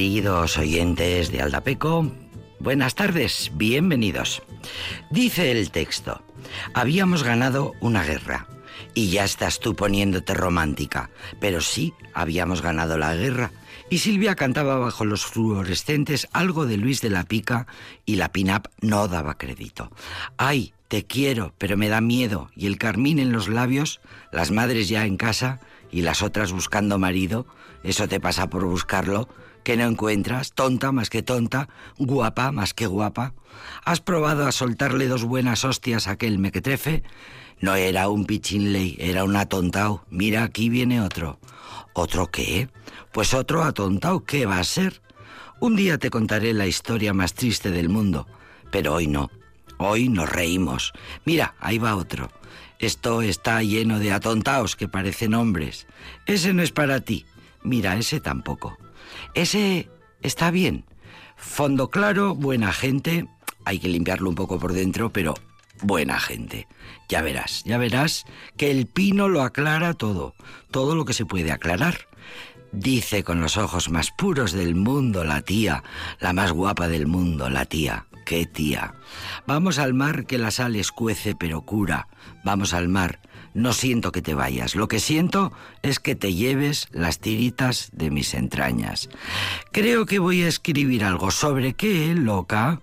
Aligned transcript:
Queridos 0.00 0.56
oyentes 0.56 1.30
de 1.30 1.42
Aldapeco, 1.42 2.10
buenas 2.58 2.94
tardes, 2.94 3.52
bienvenidos. 3.56 4.42
Dice 5.10 5.50
el 5.50 5.70
texto, 5.70 6.22
habíamos 6.72 7.22
ganado 7.22 7.74
una 7.80 8.02
guerra. 8.02 8.46
Y 8.94 9.10
ya 9.10 9.24
estás 9.24 9.60
tú 9.60 9.76
poniéndote 9.76 10.32
romántica. 10.32 11.10
Pero 11.38 11.60
sí, 11.60 11.92
habíamos 12.14 12.62
ganado 12.62 12.96
la 12.96 13.14
guerra. 13.14 13.52
Y 13.90 13.98
Silvia 13.98 14.36
cantaba 14.36 14.78
bajo 14.78 15.04
los 15.04 15.26
fluorescentes 15.26 16.28
algo 16.32 16.64
de 16.64 16.78
Luis 16.78 17.02
de 17.02 17.10
la 17.10 17.24
Pica 17.24 17.66
y 18.06 18.16
la 18.16 18.32
pin-up 18.32 18.70
no 18.80 19.06
daba 19.06 19.36
crédito. 19.36 19.92
¡Ay, 20.38 20.72
te 20.88 21.04
quiero, 21.04 21.52
pero 21.58 21.76
me 21.76 21.90
da 21.90 22.00
miedo! 22.00 22.48
Y 22.56 22.68
el 22.68 22.78
carmín 22.78 23.18
en 23.18 23.32
los 23.32 23.48
labios, 23.48 24.00
las 24.32 24.50
madres 24.50 24.88
ya 24.88 25.04
en 25.04 25.18
casa 25.18 25.60
y 25.92 26.00
las 26.00 26.22
otras 26.22 26.52
buscando 26.52 26.98
marido, 26.98 27.46
eso 27.82 28.08
te 28.08 28.18
pasa 28.18 28.48
por 28.48 28.64
buscarlo, 28.64 29.28
que 29.62 29.76
no 29.76 29.84
encuentras, 29.84 30.52
tonta 30.52 30.92
más 30.92 31.10
que 31.10 31.22
tonta, 31.22 31.68
guapa 31.98 32.52
más 32.52 32.74
que 32.74 32.86
guapa. 32.86 33.34
¿Has 33.84 34.00
probado 34.00 34.46
a 34.46 34.52
soltarle 34.52 35.08
dos 35.08 35.24
buenas 35.24 35.64
hostias 35.64 36.06
a 36.06 36.12
aquel 36.12 36.38
mequetrefe? 36.38 37.02
No 37.60 37.74
era 37.74 38.08
un 38.08 38.24
pichinley, 38.24 38.96
era 38.98 39.24
un 39.24 39.36
atontao. 39.36 40.04
Mira, 40.10 40.44
aquí 40.44 40.68
viene 40.68 41.02
otro. 41.02 41.38
¿Otro 41.92 42.30
qué? 42.30 42.68
Pues 43.12 43.34
otro 43.34 43.62
atontao, 43.62 44.24
¿qué 44.24 44.46
va 44.46 44.58
a 44.58 44.64
ser? 44.64 45.02
Un 45.60 45.76
día 45.76 45.98
te 45.98 46.08
contaré 46.08 46.54
la 46.54 46.66
historia 46.66 47.12
más 47.12 47.34
triste 47.34 47.70
del 47.70 47.90
mundo, 47.90 48.26
pero 48.70 48.94
hoy 48.94 49.06
no. 49.06 49.30
Hoy 49.76 50.08
nos 50.08 50.28
reímos. 50.28 50.92
Mira, 51.24 51.54
ahí 51.60 51.78
va 51.78 51.96
otro. 51.96 52.30
Esto 52.78 53.20
está 53.20 53.62
lleno 53.62 53.98
de 53.98 54.12
atontaos 54.12 54.74
que 54.74 54.88
parecen 54.88 55.34
hombres. 55.34 55.86
Ese 56.24 56.54
no 56.54 56.62
es 56.62 56.72
para 56.72 57.00
ti. 57.00 57.26
Mira, 57.62 57.98
ese 57.98 58.20
tampoco. 58.20 58.78
Ese 59.34 59.88
está 60.22 60.50
bien. 60.50 60.84
Fondo 61.36 61.90
claro, 61.90 62.34
buena 62.34 62.72
gente. 62.72 63.26
Hay 63.64 63.78
que 63.78 63.88
limpiarlo 63.88 64.28
un 64.28 64.34
poco 64.34 64.58
por 64.58 64.72
dentro, 64.72 65.10
pero 65.12 65.34
buena 65.82 66.18
gente. 66.20 66.66
Ya 67.08 67.22
verás, 67.22 67.64
ya 67.64 67.78
verás 67.78 68.24
que 68.56 68.70
el 68.70 68.86
pino 68.86 69.28
lo 69.28 69.42
aclara 69.42 69.94
todo, 69.94 70.34
todo 70.70 70.94
lo 70.94 71.04
que 71.04 71.12
se 71.12 71.26
puede 71.26 71.52
aclarar. 71.52 72.08
Dice 72.72 73.24
con 73.24 73.40
los 73.40 73.56
ojos 73.56 73.90
más 73.90 74.12
puros 74.12 74.52
del 74.52 74.76
mundo 74.76 75.24
la 75.24 75.42
tía, 75.42 75.82
la 76.20 76.32
más 76.32 76.52
guapa 76.52 76.88
del 76.88 77.06
mundo, 77.06 77.50
la 77.50 77.64
tía. 77.64 78.06
¡Qué 78.24 78.46
tía! 78.46 78.94
Vamos 79.44 79.78
al 79.78 79.92
mar 79.92 80.24
que 80.24 80.38
la 80.38 80.52
sal 80.52 80.76
escuece 80.76 81.34
pero 81.34 81.62
cura. 81.62 82.06
Vamos 82.44 82.74
al 82.74 82.88
mar. 82.88 83.18
No 83.52 83.72
siento 83.72 84.12
que 84.12 84.22
te 84.22 84.34
vayas. 84.34 84.74
Lo 84.74 84.88
que 84.88 85.00
siento 85.00 85.52
es 85.82 85.98
que 85.98 86.14
te 86.14 86.34
lleves 86.34 86.88
las 86.92 87.18
tiritas 87.18 87.90
de 87.92 88.10
mis 88.10 88.34
entrañas. 88.34 89.08
Creo 89.72 90.06
que 90.06 90.18
voy 90.18 90.42
a 90.42 90.48
escribir 90.48 91.04
algo 91.04 91.30
sobre 91.30 91.74
qué, 91.74 92.14
loca. 92.14 92.80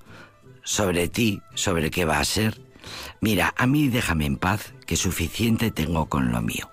Sobre 0.63 1.07
ti, 1.07 1.41
sobre 1.56 1.89
qué 1.89 2.03
va 2.03 2.19
a 2.19 2.25
ser. 2.25 2.59
Mira, 3.22 3.53
a 3.57 3.67
mí 3.67 3.88
déjame 3.88 4.25
en 4.25 4.38
paz, 4.38 4.73
que 4.85 4.97
suficiente 4.97 5.72
tengo 5.72 6.07
con 6.07 6.31
lo 6.31 6.41
mío. 6.41 6.69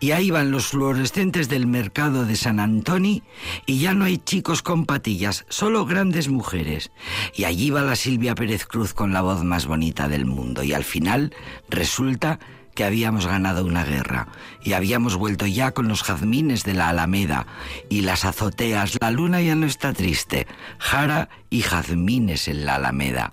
Y 0.00 0.12
ahí 0.12 0.30
van 0.30 0.50
los 0.50 0.68
fluorescentes 0.68 1.48
del 1.48 1.66
mercado 1.66 2.24
de 2.24 2.36
San 2.36 2.60
Antonio 2.60 3.22
y 3.66 3.78
ya 3.78 3.94
no 3.94 4.04
hay 4.04 4.18
chicos 4.18 4.62
con 4.62 4.86
patillas, 4.86 5.44
solo 5.48 5.84
grandes 5.84 6.28
mujeres. 6.28 6.90
Y 7.34 7.44
allí 7.44 7.70
va 7.70 7.82
la 7.82 7.96
Silvia 7.96 8.34
Pérez 8.34 8.66
Cruz 8.66 8.94
con 8.94 9.12
la 9.12 9.22
voz 9.22 9.42
más 9.44 9.66
bonita 9.66 10.08
del 10.08 10.26
mundo. 10.26 10.62
Y 10.62 10.72
al 10.72 10.84
final 10.84 11.34
resulta 11.68 12.38
que 12.78 12.84
habíamos 12.84 13.26
ganado 13.26 13.64
una 13.64 13.82
guerra 13.82 14.28
y 14.62 14.74
habíamos 14.74 15.16
vuelto 15.16 15.46
ya 15.46 15.72
con 15.72 15.88
los 15.88 16.04
jazmines 16.04 16.62
de 16.62 16.74
la 16.74 16.90
Alameda 16.90 17.44
y 17.88 18.02
las 18.02 18.24
azoteas. 18.24 18.98
La 19.00 19.10
luna 19.10 19.40
ya 19.42 19.56
no 19.56 19.66
está 19.66 19.92
triste. 19.92 20.46
Jara 20.78 21.28
y 21.50 21.62
jazmines 21.62 22.46
en 22.46 22.64
la 22.64 22.76
Alameda 22.76 23.32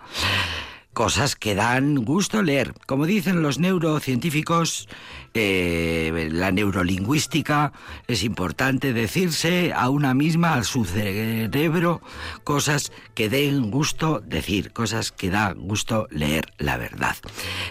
cosas 0.94 1.36
que 1.36 1.56
dan 1.56 2.06
gusto 2.06 2.42
leer. 2.42 2.74
Como 2.88 3.06
dicen 3.06 3.44
los 3.44 3.60
neurocientíficos, 3.60 4.88
eh, 5.34 6.30
la 6.32 6.52
neurolingüística 6.52 7.74
es 8.08 8.24
importante 8.24 8.94
decirse 8.94 9.74
a 9.76 9.90
una 9.90 10.14
misma, 10.14 10.54
a 10.54 10.64
su 10.64 10.86
cerebro, 10.86 12.02
cosas 12.46 12.94
que 13.14 13.30
den 13.30 13.70
gusto 13.70 14.22
decir, 14.26 14.72
cosas 14.72 15.12
que 15.12 15.30
da 15.30 15.52
gusto 15.52 16.08
leer 16.12 16.54
la 16.58 16.78
verdad. 16.78 17.18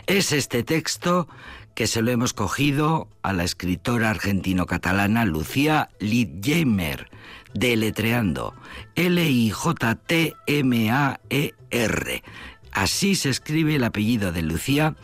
Es 0.07 0.31
este 0.33 0.63
texto 0.63 1.27
que 1.75 1.87
se 1.87 2.03
lo 2.03 2.11
hemos 2.11 2.33
cogido 2.33 3.09
a 3.23 3.33
la 3.33 3.45
escritora 3.45 4.11
argentino-catalana 4.11 5.25
Lucía 5.25 5.91
Lidjemer, 5.99 7.11
deletreando 7.53 8.55
L-I-J-T-M-A-E-R 8.95 9.55
Así 12.75 13.15
se 13.15 13.31
escribe 13.31 13.77
el 13.77 13.85
apellido 13.85 14.33
de 14.33 14.43
Lucía, 14.43 14.97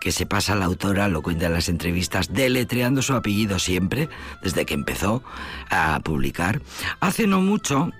que 0.00 0.10
se 0.10 0.24
pasa 0.24 0.54
la 0.54 0.64
autora, 0.64 1.08
lo 1.08 1.20
cuenta 1.20 1.46
en 1.46 1.52
las 1.52 1.68
entrevistas, 1.68 2.32
deletreando 2.32 3.02
su 3.02 3.12
apellido 3.12 3.58
siempre, 3.58 4.08
desde 4.42 4.64
que 4.64 4.72
empezó 4.72 5.22
a 5.68 6.00
publicar. 6.02 6.62
Hace 7.00 7.26
no 7.26 7.42
mucho 7.42 7.90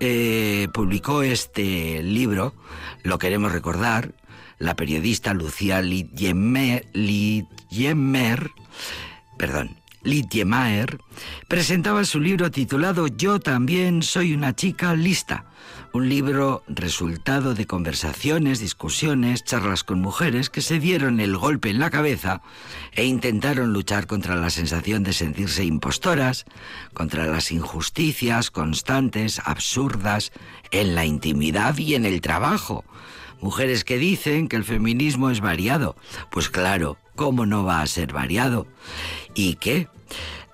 eh, 0.00 0.68
publicó 0.72 1.22
este 1.22 2.02
libro, 2.02 2.54
lo 3.02 3.18
queremos 3.18 3.52
recordar, 3.52 4.12
la 4.58 4.74
periodista 4.76 5.34
Lucía 5.34 5.82
Lidjemer, 7.70 8.50
perdón, 9.38 9.76
Lidjemaer, 10.02 10.98
presentaba 11.48 12.04
su 12.04 12.20
libro 12.20 12.50
titulado 12.50 13.06
Yo 13.06 13.38
también 13.38 14.02
soy 14.02 14.34
una 14.34 14.54
chica 14.54 14.94
lista 14.94 15.46
un 15.92 16.08
libro 16.08 16.62
resultado 16.68 17.54
de 17.54 17.66
conversaciones, 17.66 18.60
discusiones, 18.60 19.42
charlas 19.42 19.82
con 19.82 20.00
mujeres 20.00 20.48
que 20.48 20.60
se 20.60 20.78
dieron 20.78 21.18
el 21.18 21.36
golpe 21.36 21.70
en 21.70 21.80
la 21.80 21.90
cabeza 21.90 22.42
e 22.92 23.04
intentaron 23.04 23.72
luchar 23.72 24.06
contra 24.06 24.36
la 24.36 24.50
sensación 24.50 25.02
de 25.02 25.12
sentirse 25.12 25.64
impostoras, 25.64 26.44
contra 26.94 27.26
las 27.26 27.50
injusticias 27.50 28.52
constantes, 28.52 29.40
absurdas, 29.44 30.30
en 30.70 30.94
la 30.94 31.06
intimidad 31.06 31.76
y 31.76 31.96
en 31.96 32.04
el 32.04 32.20
trabajo. 32.20 32.84
Mujeres 33.40 33.84
que 33.84 33.98
dicen 33.98 34.46
que 34.48 34.56
el 34.56 34.64
feminismo 34.64 35.30
es 35.30 35.40
variado. 35.40 35.96
Pues 36.30 36.50
claro, 36.50 36.98
¿cómo 37.20 37.44
no 37.44 37.64
va 37.64 37.82
a 37.82 37.86
ser 37.86 38.14
variado? 38.14 38.66
¿Y 39.34 39.56
qué? 39.56 39.88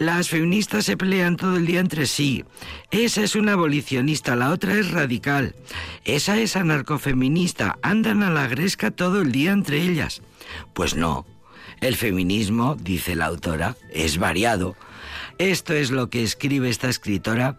Las 0.00 0.28
feministas 0.30 0.84
se 0.84 0.96
pelean 0.96 1.36
todo 1.36 1.58
el 1.58 1.64
día 1.64 1.78
entre 1.78 2.06
sí. 2.06 2.44
Esa 2.90 3.22
es 3.22 3.36
una 3.36 3.52
abolicionista, 3.52 4.34
la 4.34 4.50
otra 4.50 4.74
es 4.74 4.90
radical. 4.90 5.54
Esa 6.04 6.40
es 6.40 6.56
anarcofeminista. 6.56 7.78
Andan 7.82 8.24
a 8.24 8.30
la 8.30 8.48
gresca 8.48 8.90
todo 8.90 9.22
el 9.22 9.30
día 9.30 9.52
entre 9.52 9.80
ellas. 9.80 10.22
Pues 10.74 10.96
no. 10.96 11.24
El 11.80 11.94
feminismo, 11.94 12.74
dice 12.74 13.14
la 13.14 13.26
autora, 13.26 13.76
es 13.92 14.19
variado. 14.19 14.74
Esto 15.38 15.74
es 15.74 15.90
lo 15.90 16.08
que 16.08 16.22
escribe 16.22 16.70
esta 16.70 16.88
escritora. 16.88 17.56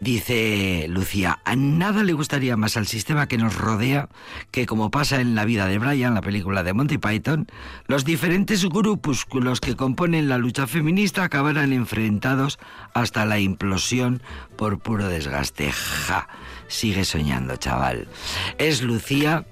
Dice 0.00 0.86
Lucía, 0.88 1.40
a 1.44 1.56
nada 1.56 2.02
le 2.02 2.14
gustaría 2.14 2.56
más 2.56 2.78
al 2.78 2.86
sistema 2.86 3.28
que 3.28 3.36
nos 3.36 3.54
rodea 3.54 4.08
que, 4.50 4.64
como 4.64 4.90
pasa 4.90 5.20
en 5.20 5.34
la 5.34 5.44
vida 5.44 5.66
de 5.66 5.78
Brian, 5.78 6.14
la 6.14 6.22
película 6.22 6.62
de 6.62 6.72
Monty 6.72 6.96
Python, 6.96 7.46
los 7.86 8.06
diferentes 8.06 8.64
grupúsculos 8.64 9.60
que 9.60 9.76
componen 9.76 10.30
la 10.30 10.38
lucha 10.38 10.66
feminista 10.66 11.24
acabarán 11.24 11.74
enfrentados 11.74 12.58
hasta 12.94 13.26
la 13.26 13.38
implosión 13.38 14.22
por 14.56 14.78
puro 14.78 15.06
desgaste. 15.08 15.70
Ja, 15.70 16.28
sigue 16.66 17.04
soñando, 17.04 17.56
chaval. 17.56 18.08
Es 18.56 18.82
Lucía. 18.82 19.44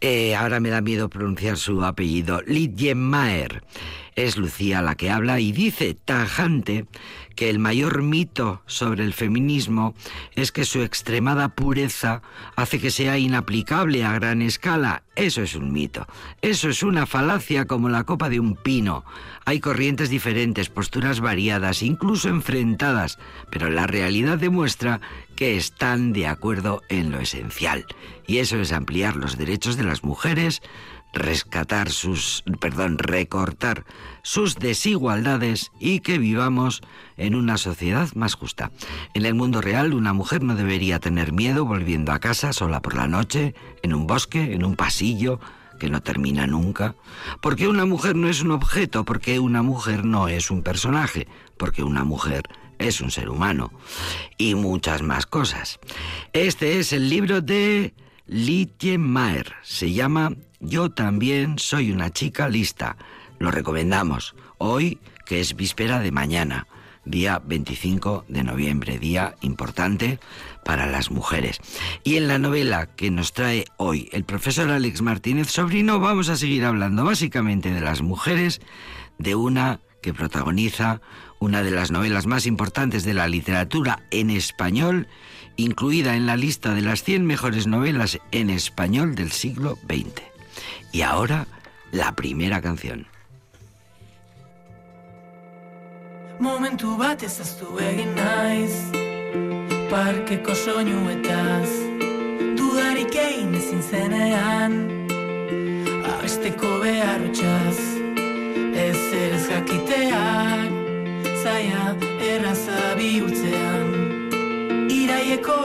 Eh, 0.00 0.36
ahora 0.36 0.60
me 0.60 0.68
da 0.68 0.82
miedo 0.82 1.08
pronunciar 1.08 1.56
su 1.56 1.82
apellido, 1.84 2.42
Lidjenmaer. 2.46 3.64
Es 4.16 4.38
Lucía 4.38 4.80
la 4.80 4.94
que 4.94 5.10
habla 5.10 5.40
y 5.40 5.52
dice 5.52 5.92
tajante 5.92 6.86
que 7.34 7.50
el 7.50 7.58
mayor 7.58 8.00
mito 8.00 8.62
sobre 8.64 9.04
el 9.04 9.12
feminismo 9.12 9.94
es 10.34 10.52
que 10.52 10.64
su 10.64 10.80
extremada 10.80 11.50
pureza 11.50 12.22
hace 12.56 12.80
que 12.80 12.90
sea 12.90 13.18
inaplicable 13.18 14.06
a 14.06 14.14
gran 14.14 14.40
escala. 14.40 15.02
Eso 15.16 15.42
es 15.42 15.54
un 15.54 15.70
mito. 15.70 16.06
Eso 16.40 16.70
es 16.70 16.82
una 16.82 17.04
falacia 17.04 17.66
como 17.66 17.90
la 17.90 18.04
copa 18.04 18.30
de 18.30 18.40
un 18.40 18.56
pino. 18.56 19.04
Hay 19.44 19.60
corrientes 19.60 20.08
diferentes, 20.08 20.70
posturas 20.70 21.20
variadas, 21.20 21.82
incluso 21.82 22.30
enfrentadas, 22.30 23.18
pero 23.50 23.68
la 23.68 23.86
realidad 23.86 24.38
demuestra 24.38 25.02
que 25.36 25.58
están 25.58 26.14
de 26.14 26.26
acuerdo 26.26 26.82
en 26.88 27.10
lo 27.12 27.20
esencial. 27.20 27.84
Y 28.26 28.38
eso 28.38 28.58
es 28.58 28.72
ampliar 28.72 29.16
los 29.16 29.36
derechos 29.36 29.76
de 29.76 29.84
las 29.84 30.02
mujeres, 30.02 30.62
rescatar 31.12 31.90
sus, 31.90 32.44
perdón, 32.60 32.98
recortar 32.98 33.84
sus 34.22 34.56
desigualdades 34.56 35.70
y 35.80 36.00
que 36.00 36.18
vivamos 36.18 36.82
en 37.16 37.34
una 37.34 37.58
sociedad 37.58 38.08
más 38.14 38.34
justa. 38.34 38.70
En 39.14 39.24
el 39.24 39.34
mundo 39.34 39.60
real, 39.60 39.94
una 39.94 40.12
mujer 40.12 40.42
no 40.42 40.54
debería 40.54 40.98
tener 40.98 41.32
miedo 41.32 41.64
volviendo 41.64 42.12
a 42.12 42.18
casa 42.18 42.52
sola 42.52 42.82
por 42.82 42.94
la 42.94 43.08
noche, 43.08 43.54
en 43.82 43.94
un 43.94 44.06
bosque, 44.06 44.52
en 44.52 44.64
un 44.64 44.76
pasillo 44.76 45.40
que 45.78 45.90
no 45.90 46.02
termina 46.02 46.46
nunca, 46.46 46.94
porque 47.40 47.68
una 47.68 47.84
mujer 47.84 48.16
no 48.16 48.28
es 48.28 48.40
un 48.40 48.50
objeto, 48.50 49.04
porque 49.04 49.38
una 49.38 49.62
mujer 49.62 50.04
no 50.04 50.28
es 50.28 50.50
un 50.50 50.62
personaje, 50.62 51.28
porque 51.56 51.82
una 51.82 52.04
mujer 52.04 52.42
es 52.78 53.00
un 53.00 53.10
ser 53.10 53.28
humano 53.28 53.72
y 54.38 54.54
muchas 54.54 55.02
más 55.02 55.26
cosas. 55.26 55.78
Este 56.32 56.78
es 56.78 56.92
el 56.92 57.08
libro 57.08 57.40
de 57.40 57.94
Lietje 58.26 58.98
Maer. 58.98 59.54
Se 59.62 59.92
llama 59.92 60.32
Yo 60.60 60.90
también 60.90 61.58
soy 61.58 61.92
una 61.92 62.10
chica 62.10 62.48
lista. 62.48 62.96
Lo 63.38 63.50
recomendamos 63.50 64.34
hoy, 64.58 64.98
que 65.26 65.40
es 65.40 65.54
víspera 65.54 66.00
de 66.00 66.12
mañana, 66.12 66.66
día 67.04 67.40
25 67.44 68.24
de 68.28 68.42
noviembre, 68.42 68.98
día 68.98 69.34
importante 69.42 70.18
para 70.64 70.86
las 70.86 71.10
mujeres. 71.10 71.60
Y 72.04 72.16
en 72.16 72.28
la 72.28 72.38
novela 72.38 72.86
que 72.86 73.10
nos 73.10 73.32
trae 73.32 73.66
hoy 73.76 74.08
el 74.12 74.24
profesor 74.24 74.70
Alex 74.70 75.02
Martínez 75.02 75.50
Sobrino 75.50 76.00
vamos 76.00 76.28
a 76.28 76.36
seguir 76.36 76.64
hablando 76.64 77.04
básicamente 77.04 77.72
de 77.72 77.80
las 77.80 78.02
mujeres, 78.02 78.60
de 79.18 79.34
una 79.34 79.80
que 80.00 80.14
protagoniza 80.14 81.00
una 81.38 81.62
de 81.62 81.70
las 81.70 81.90
novelas 81.90 82.26
más 82.26 82.46
importantes 82.46 83.04
de 83.04 83.14
la 83.14 83.28
literatura 83.28 84.04
en 84.10 84.30
español, 84.30 85.06
incluida 85.56 86.16
en 86.16 86.26
la 86.26 86.36
lista 86.36 86.74
de 86.74 86.82
las 86.82 87.02
100 87.02 87.26
mejores 87.26 87.66
novelas 87.66 88.18
en 88.30 88.50
español 88.50 89.14
del 89.14 89.32
siglo 89.32 89.76
XX. 89.88 90.35
Y 90.92 91.02
ahora, 91.02 91.46
la 91.92 92.12
primera 92.12 92.60
canción. 92.60 93.06
Momentu 96.38 96.96
bat 96.98 97.22
ezaztu 97.22 97.78
egin 97.80 98.12
naiz. 98.14 98.74
Parkeko 99.88 100.54
soinuetaz 100.54 101.70
Dudarik 102.58 103.14
egin 103.16 103.54
ezin 103.56 103.80
zenean. 103.82 104.74
Abesteko 106.12 106.72
beharrotxaz 106.82 107.78
Ez 108.86 109.00
ere 109.22 109.38
jakiteak. 109.46 110.74
Zaila 111.42 111.86
erraza 112.32 112.82
bihurtzean. 112.98 113.88
Iraieko 114.92 115.56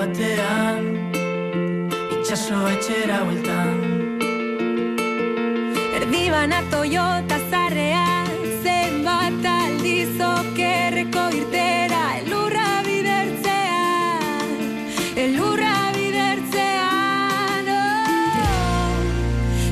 batean. 0.00 0.90
Itxaso 2.16 2.66
etxera 2.74 3.22
hueltan 3.28 3.89
Erdibana 6.10 6.58
Toyota 6.70 7.36
zarrea 7.50 8.26
Zenbat 8.64 9.44
aldizok 9.46 10.58
irtera 10.58 12.00
Elurra 12.18 12.82
bidertzea 12.82 13.84
Elurra 15.24 15.76
bidertzea 15.94 16.88
oh, 17.76 18.96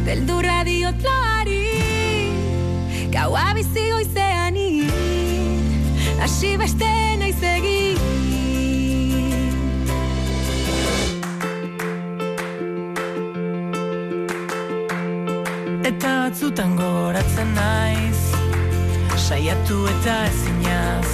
Beldurra 0.06 0.60
diotloari 0.70 1.64
Gaua 3.10 3.48
bizi 3.58 3.88
goizeani 3.96 4.68
Asi 6.22 6.54
beste 6.56 6.87
Eta 15.98 16.10
batzutan 16.22 16.76
gogoratzen 16.78 17.48
naiz. 17.56 18.18
Saiatu 19.18 19.80
eta 19.90 20.12
ezinaz 20.28 21.08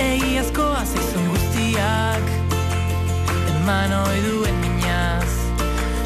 Egiazkoa 0.00 0.86
zaizun 0.86 1.26
guztiak. 1.28 2.30
Eman 3.52 3.92
hoi 3.98 4.22
duen 4.24 4.56
minaz. 4.62 5.28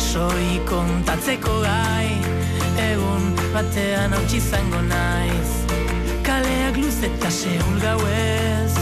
Soi 0.03 0.59
kontatzeko 0.67 1.55
gai. 1.63 2.11
Egun 2.89 3.31
batean 3.55 4.19
hau 4.19 4.25
zango 4.27 4.83
naiz. 4.91 5.55
Kaleak 6.27 6.77
luz 6.77 6.99
eta 6.99 7.31
seul 7.31 7.79
gauez. 7.79 8.75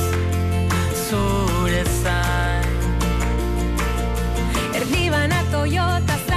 Zure 1.04 1.84
zain. 2.00 2.64
Erdibana 4.72 5.44
Toyota 5.52 6.16
zarrea 6.16 6.31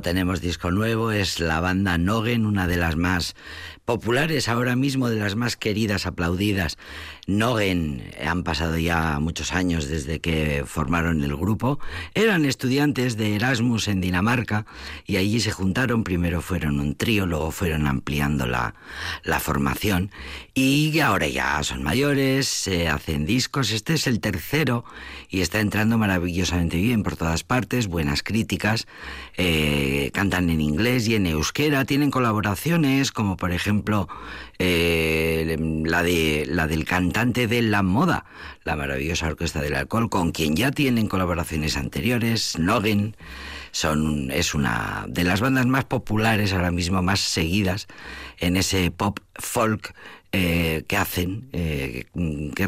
Tenemos 0.00 0.40
disco 0.40 0.70
nuevo, 0.70 1.10
es 1.10 1.40
la 1.40 1.60
banda 1.60 1.98
Nogen, 1.98 2.46
una 2.46 2.66
de 2.66 2.76
las 2.76 2.96
más 2.96 3.34
populares 3.84 4.48
ahora 4.48 4.76
mismo, 4.76 5.08
de 5.08 5.18
las 5.18 5.36
más 5.36 5.56
queridas, 5.56 6.06
aplaudidas. 6.06 6.78
Nogen, 7.26 8.02
han 8.22 8.42
pasado 8.42 8.76
ya 8.76 9.18
muchos 9.18 9.54
años 9.54 9.88
desde 9.88 10.20
que 10.20 10.64
formaron 10.66 11.24
el 11.24 11.34
grupo, 11.34 11.78
eran 12.12 12.44
estudiantes 12.44 13.16
de 13.16 13.36
Erasmus 13.36 13.88
en 13.88 14.02
Dinamarca 14.02 14.66
y 15.06 15.16
allí 15.16 15.40
se 15.40 15.50
juntaron, 15.50 16.04
primero 16.04 16.42
fueron 16.42 16.80
un 16.80 16.94
trío, 16.94 17.24
luego 17.24 17.50
fueron 17.50 17.86
ampliando 17.86 18.46
la, 18.46 18.74
la 19.22 19.40
formación 19.40 20.10
y 20.52 21.00
ahora 21.00 21.26
ya 21.26 21.62
son 21.62 21.82
mayores, 21.82 22.46
se 22.46 22.88
hacen 22.88 23.24
discos, 23.24 23.70
este 23.70 23.94
es 23.94 24.06
el 24.06 24.20
tercero 24.20 24.84
y 25.30 25.40
está 25.40 25.60
entrando 25.60 25.96
maravillosamente 25.96 26.76
bien 26.76 27.02
por 27.02 27.16
todas 27.16 27.42
partes, 27.42 27.86
buenas 27.86 28.22
críticas, 28.22 28.86
eh, 29.38 30.10
cantan 30.12 30.50
en 30.50 30.60
inglés 30.60 31.08
y 31.08 31.14
en 31.14 31.26
euskera, 31.26 31.86
tienen 31.86 32.10
colaboraciones 32.10 33.12
como 33.12 33.38
por 33.38 33.52
ejemplo 33.52 34.08
eh, 34.58 35.56
la, 35.86 36.02
de, 36.02 36.44
la 36.46 36.66
del 36.66 36.84
cantante 36.84 37.13
de 37.14 37.62
La 37.62 37.84
Moda, 37.84 38.24
la 38.64 38.74
maravillosa 38.74 39.28
Orquesta 39.28 39.60
del 39.60 39.76
Alcohol, 39.76 40.10
con 40.10 40.32
quien 40.32 40.56
ya 40.56 40.72
tienen 40.72 41.06
colaboraciones 41.06 41.76
anteriores, 41.76 42.58
Nogen, 42.58 43.16
son, 43.70 44.32
es 44.32 44.52
una 44.52 45.04
de 45.06 45.22
las 45.22 45.40
bandas 45.40 45.64
más 45.64 45.84
populares 45.84 46.52
ahora 46.52 46.72
mismo, 46.72 47.02
más 47.02 47.20
seguidas 47.20 47.86
en 48.38 48.56
ese 48.56 48.90
pop 48.90 49.20
folk 49.36 49.94
eh, 50.32 50.82
que 50.88 50.96
hacen 50.96 51.48
eh, 51.52 52.06
que 52.56 52.66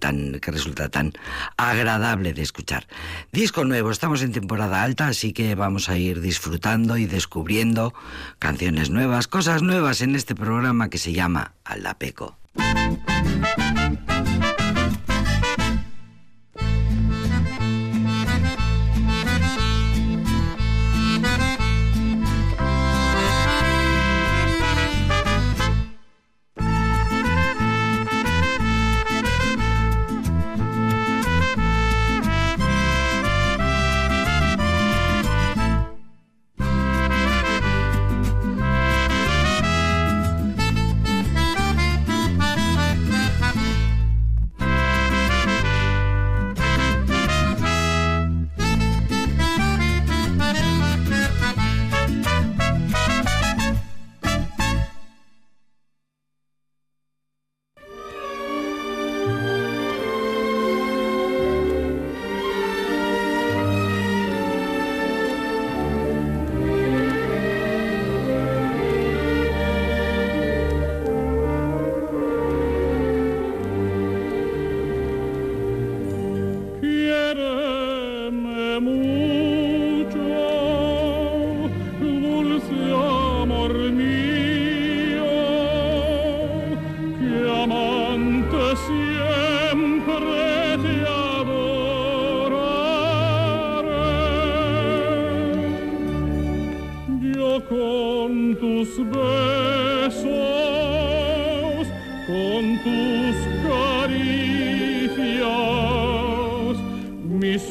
tan 0.00 0.40
que 0.40 0.50
resulta 0.50 0.88
tan 0.88 1.12
agradable 1.56 2.34
de 2.34 2.42
escuchar. 2.42 2.88
Disco 3.30 3.64
nuevo, 3.64 3.92
estamos 3.92 4.22
en 4.22 4.32
temporada 4.32 4.82
alta, 4.82 5.06
así 5.06 5.32
que 5.32 5.54
vamos 5.54 5.88
a 5.88 5.96
ir 5.96 6.20
disfrutando 6.20 6.96
y 6.96 7.06
descubriendo 7.06 7.94
canciones 8.40 8.90
nuevas, 8.90 9.28
cosas 9.28 9.62
nuevas 9.62 10.00
en 10.00 10.16
este 10.16 10.34
programa 10.34 10.90
que 10.90 10.98
se 10.98 11.12
llama 11.12 11.54
Aldapeco. 11.64 12.36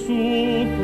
Mis 0.10 0.84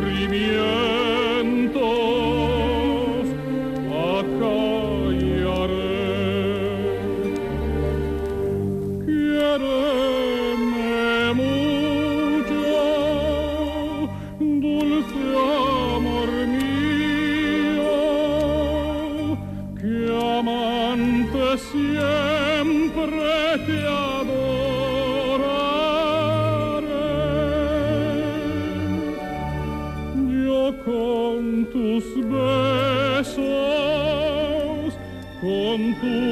con 35.99 36.28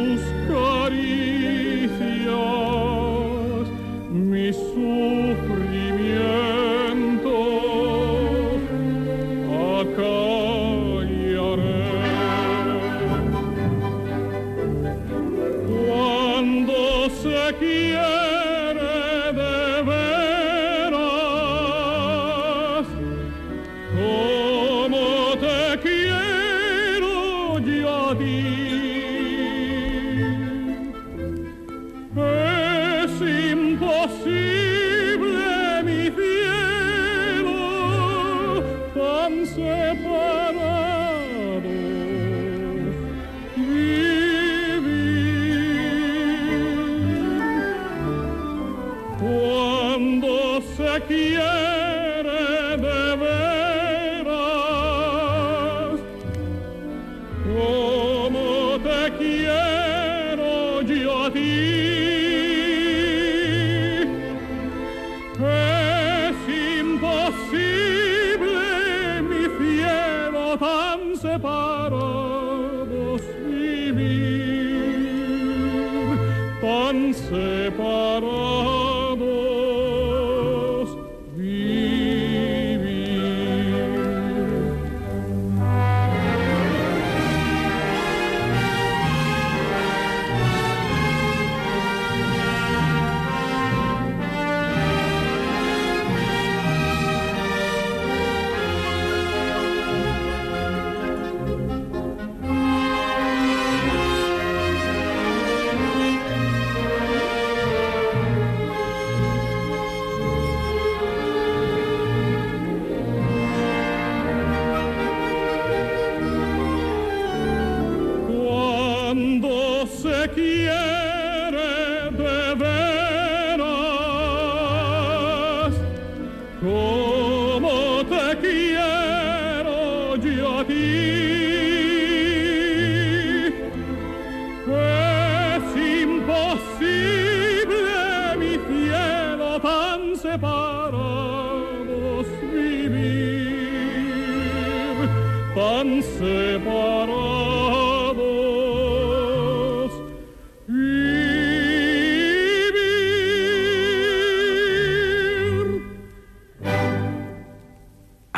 yo 61.36 61.87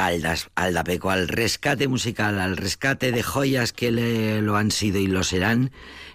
Aldas, 0.06 0.50
Aldapeco 0.56 1.10
al 1.12 1.28
rescate 1.28 1.88
musical, 1.88 2.40
al 2.40 2.58
rescate 2.58 3.12
de 3.12 3.24
joyas 3.24 3.74
que 3.74 3.92
le, 3.92 4.42
lo 4.42 4.56
han 4.56 4.72
sido 4.72 5.00
y 5.00 5.08
lo 5.08 5.24
serán 5.24 5.72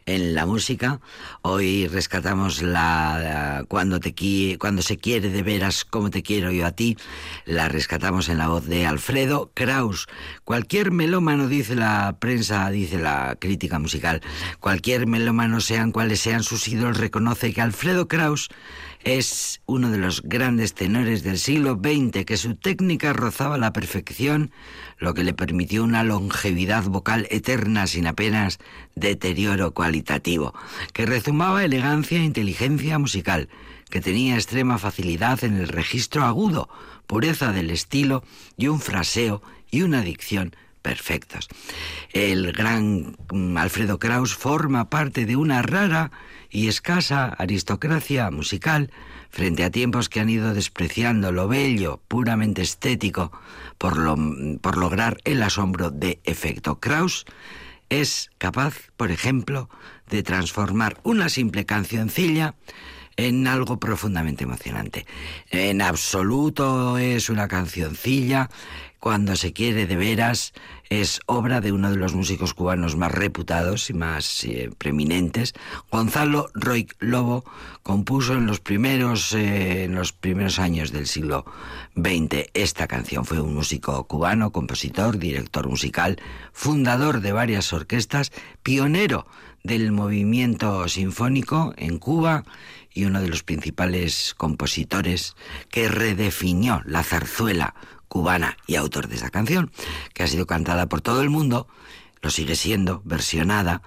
en 0.07 0.35
la 0.35 0.47
música. 0.47 1.01
Hoy 1.43 1.87
rescatamos 1.89 2.63
la, 2.63 3.65
cuando 3.69 4.01
te 4.01 4.15
cuando 4.59 4.83
se 4.83 4.99
quiere 4.99 5.31
de 5.31 5.43
veras 5.43 5.85
como 5.85 6.11
te 6.11 6.23
quiero 6.23 6.51
yo 6.51 6.67
a 6.67 6.73
ti, 6.73 6.97
la 7.45 7.69
rescatamos 7.69 8.29
en 8.29 8.39
la 8.39 8.49
voz 8.49 8.67
de 8.67 8.87
Alfredo 8.87 9.51
Kraus. 9.55 10.07
Cualquier 10.45 10.91
melómano 10.91 11.49
dice 11.49 11.75
la 11.75 12.17
prensa, 12.19 12.71
dice 12.71 12.99
la 12.99 13.37
crítica 13.39 13.79
musical, 13.79 14.21
cualquier 14.61 15.07
melómano 15.07 15.61
sean 15.61 15.93
cuales 15.93 16.21
sean 16.21 16.43
sus 16.43 16.69
ídolos 16.69 16.99
reconoce 16.99 17.53
que 17.53 17.61
Alfredo 17.61 18.09
Kraus 18.09 18.51
es 19.05 19.61
uno 19.67 19.91
de 19.91 19.99
los 19.99 20.23
grandes 20.23 20.75
tenores 20.75 21.23
del 21.23 21.39
siglo 21.39 21.75
XX, 21.83 22.25
que 22.25 22.37
su 22.37 22.57
técnica 22.57 23.13
rozaba 23.13 23.59
la 23.59 23.73
perfección, 23.73 24.51
lo 24.99 25.13
que 25.13 25.25
le 25.25 25.35
permitió 25.35 25.85
una 25.85 26.03
longevidad 26.05 26.85
vocal 26.85 27.27
eterna 27.31 27.87
sin 27.87 28.07
apenas 28.07 28.59
deterioro 28.95 29.73
cualitativo, 29.73 30.55
que 30.95 31.05
rezumaba 31.05 31.65
elegancia 31.65 32.19
e 32.19 32.25
inteligencia 32.25 32.99
musical, 32.99 33.49
que 33.91 34.01
tenía 34.01 34.37
extrema 34.37 34.79
facilidad 34.79 35.45
en 35.45 35.57
el 35.57 35.69
registro 35.69 36.25
agudo, 36.25 36.69
pureza 37.07 37.53
del 37.53 37.71
estilo 37.71 38.25
y 38.57 38.69
un 38.69 38.81
fraseo 38.81 39.43
y 39.71 39.83
una 39.83 40.01
dicción 40.01 40.57
perfectos. 40.85 41.49
El 42.13 42.53
gran 42.53 43.17
mm, 43.33 43.57
Alfredo 43.57 43.99
Kraus 43.99 44.35
forma 44.35 44.91
parte 44.91 45.25
de 45.25 45.35
una 45.35 45.63
rara 45.63 46.13
y 46.55 46.69
escasa 46.69 47.27
aristocracia 47.27 48.31
musical 48.31 48.93
frente 49.29 49.65
a 49.65 49.71
tiempos 49.71 50.09
que 50.09 50.21
han 50.21 50.29
ido 50.29 50.55
despreciando 50.55 51.33
lo 51.33 51.49
bello, 51.49 52.01
puramente 52.07 52.63
estético, 52.63 53.33
por, 53.77 53.99
lo, 53.99 54.17
por 54.61 54.77
lograr 54.77 55.19
el 55.25 55.43
asombro 55.43 55.91
de 55.91 56.21
efecto. 56.23 56.79
Kraus 56.79 57.27
es 57.91 58.31
capaz, 58.39 58.93
por 58.97 59.11
ejemplo, 59.11 59.69
de 60.09 60.23
transformar 60.23 60.97
una 61.03 61.29
simple 61.29 61.67
cancioncilla 61.67 62.55
en 63.17 63.49
algo 63.49 63.81
profundamente 63.81 64.45
emocionante. 64.45 65.07
En 65.51 65.83
absoluto 65.83 66.99
es 66.99 67.31
una 67.31 67.49
cancioncilla, 67.49 68.49
cuando 69.05 69.37
se 69.37 69.53
quiere 69.53 69.87
de 69.87 69.97
veras, 69.97 70.55
es 70.89 71.21
obra 71.27 71.61
de 71.61 71.73
uno 71.73 71.91
de 71.91 71.99
los 71.99 72.15
músicos 72.15 72.55
cubanos 72.55 72.97
más 72.97 73.13
reputados 73.13 73.91
y 73.91 73.93
más 73.93 74.45
eh, 74.45 74.71
preeminentes. 74.79 75.53
Gonzalo 75.93 76.49
Roy 76.55 76.89
Lobo 77.01 77.45
compuso 77.83 78.33
en 78.33 78.47
los 78.47 78.61
primeros 78.61 79.35
eh, 79.35 79.85
en 79.85 79.95
los 79.95 80.15
primeros 80.15 80.59
años 80.59 80.91
del 80.91 81.07
siglo 81.07 81.45
XX 81.95 82.49
esta 82.55 82.87
canción. 82.87 83.27
Fue 83.27 83.43
un 83.43 83.55
músico 83.55 84.03
cubano, 84.05 84.53
compositor, 84.53 85.19
director 85.19 85.69
musical, 85.69 86.19
fundador 86.55 87.21
de 87.21 87.33
varias 87.33 87.75
orquestas, 87.75 88.33
pionero 88.63 89.27
del 89.65 89.93
movimiento 89.93 90.89
sinfónico 90.89 91.75
en 91.77 91.99
Cuba 91.99 92.45
y 92.95 93.05
uno 93.05 93.21
de 93.21 93.29
los 93.29 93.43
principales 93.43 94.35
compositores 94.35 95.37
que 95.69 95.89
redefinió 95.89 96.81
la 96.87 97.03
zarzuela 97.03 97.75
cubana 98.15 98.57
y 98.69 98.77
autor 98.77 99.09
de 99.09 99.17
esa 99.17 99.31
canción, 99.31 99.73
que 100.13 100.23
ha 100.23 100.29
sido 100.29 100.47
cantada 100.47 100.89
por 100.89 101.01
todo 101.01 101.21
el 101.21 101.31
mundo, 101.31 101.67
lo 102.23 102.31
sigue 102.31 102.55
siendo, 102.55 103.03
versionada, 103.05 103.83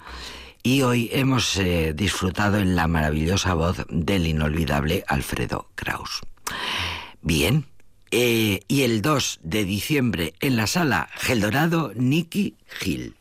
y 0.63 0.81
hoy 0.81 1.09
hemos 1.13 1.55
eh, 1.55 1.93
disfrutado 1.95 2.57
en 2.57 2.75
la 2.75 2.87
maravillosa 2.87 3.53
voz 3.53 3.85
del 3.89 4.27
inolvidable 4.27 5.05
Alfredo 5.07 5.69
Kraus. 5.75 6.19
Bien, 7.21 7.67
eh, 8.11 8.59
y 8.67 8.81
el 8.81 9.01
2 9.01 9.39
de 9.43 9.63
diciembre 9.63 10.33
en 10.41 10.57
la 10.57 10.67
sala 10.67 11.07
Geldorado, 11.15 11.93
Nicky 11.95 12.57
Gil. 12.67 13.15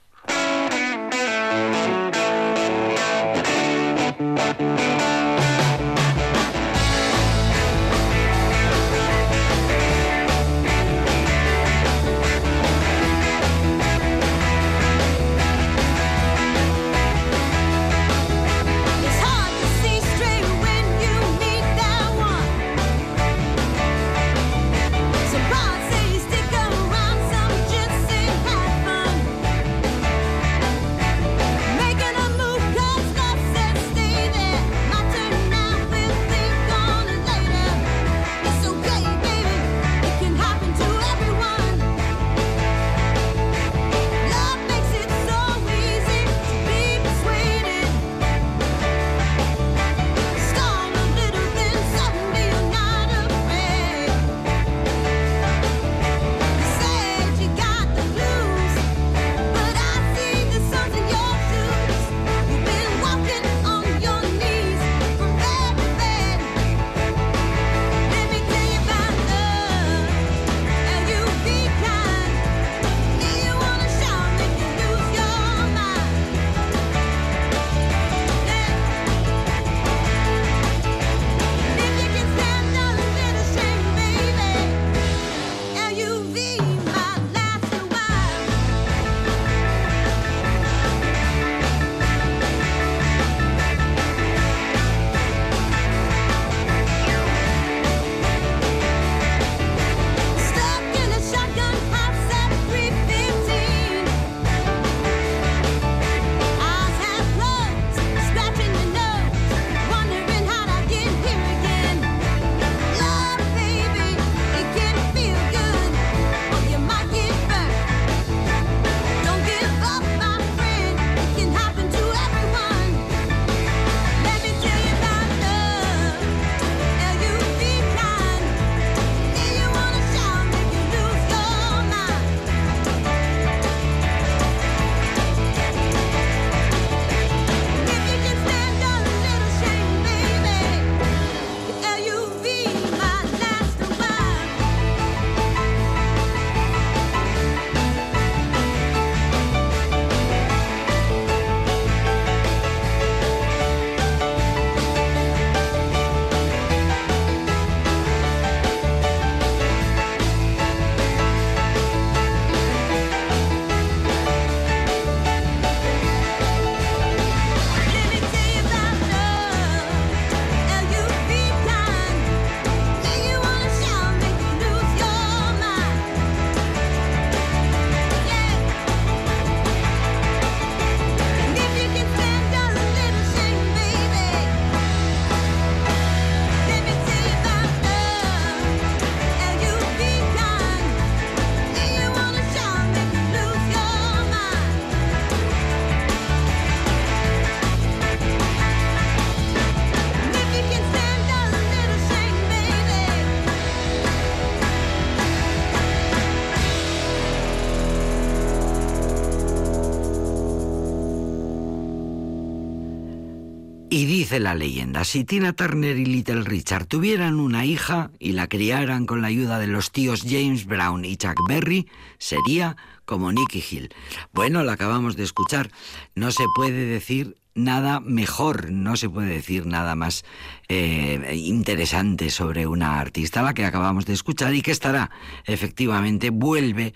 Dice 214.26 214.40
la 214.40 214.56
leyenda, 214.56 215.04
si 215.04 215.22
Tina 215.22 215.52
Turner 215.52 215.96
y 215.96 216.04
Little 216.04 216.42
Richard 216.42 216.86
tuvieran 216.86 217.38
una 217.38 217.64
hija 217.64 218.10
y 218.18 218.32
la 218.32 218.48
criaran 218.48 219.06
con 219.06 219.22
la 219.22 219.28
ayuda 219.28 219.60
de 219.60 219.68
los 219.68 219.92
tíos 219.92 220.24
James 220.28 220.66
Brown 220.66 221.04
y 221.04 221.16
Chuck 221.16 221.38
Berry, 221.48 221.86
sería 222.18 222.76
como 223.04 223.30
Nicky 223.30 223.62
Hill. 223.70 223.94
Bueno, 224.32 224.64
la 224.64 224.72
acabamos 224.72 225.14
de 225.14 225.22
escuchar. 225.22 225.70
No 226.16 226.32
se 226.32 226.42
puede 226.56 226.86
decir 226.86 227.36
nada 227.54 228.00
mejor, 228.00 228.72
no 228.72 228.96
se 228.96 229.08
puede 229.08 229.28
decir 229.28 229.64
nada 229.64 229.94
más 229.94 230.24
eh, 230.68 231.32
interesante 231.36 232.30
sobre 232.30 232.66
una 232.66 232.98
artista, 232.98 233.42
la 233.42 233.54
que 233.54 233.64
acabamos 233.64 234.06
de 234.06 234.14
escuchar 234.14 234.52
y 234.56 234.60
que 234.62 234.72
estará, 234.72 235.12
efectivamente, 235.44 236.30
vuelve 236.30 236.94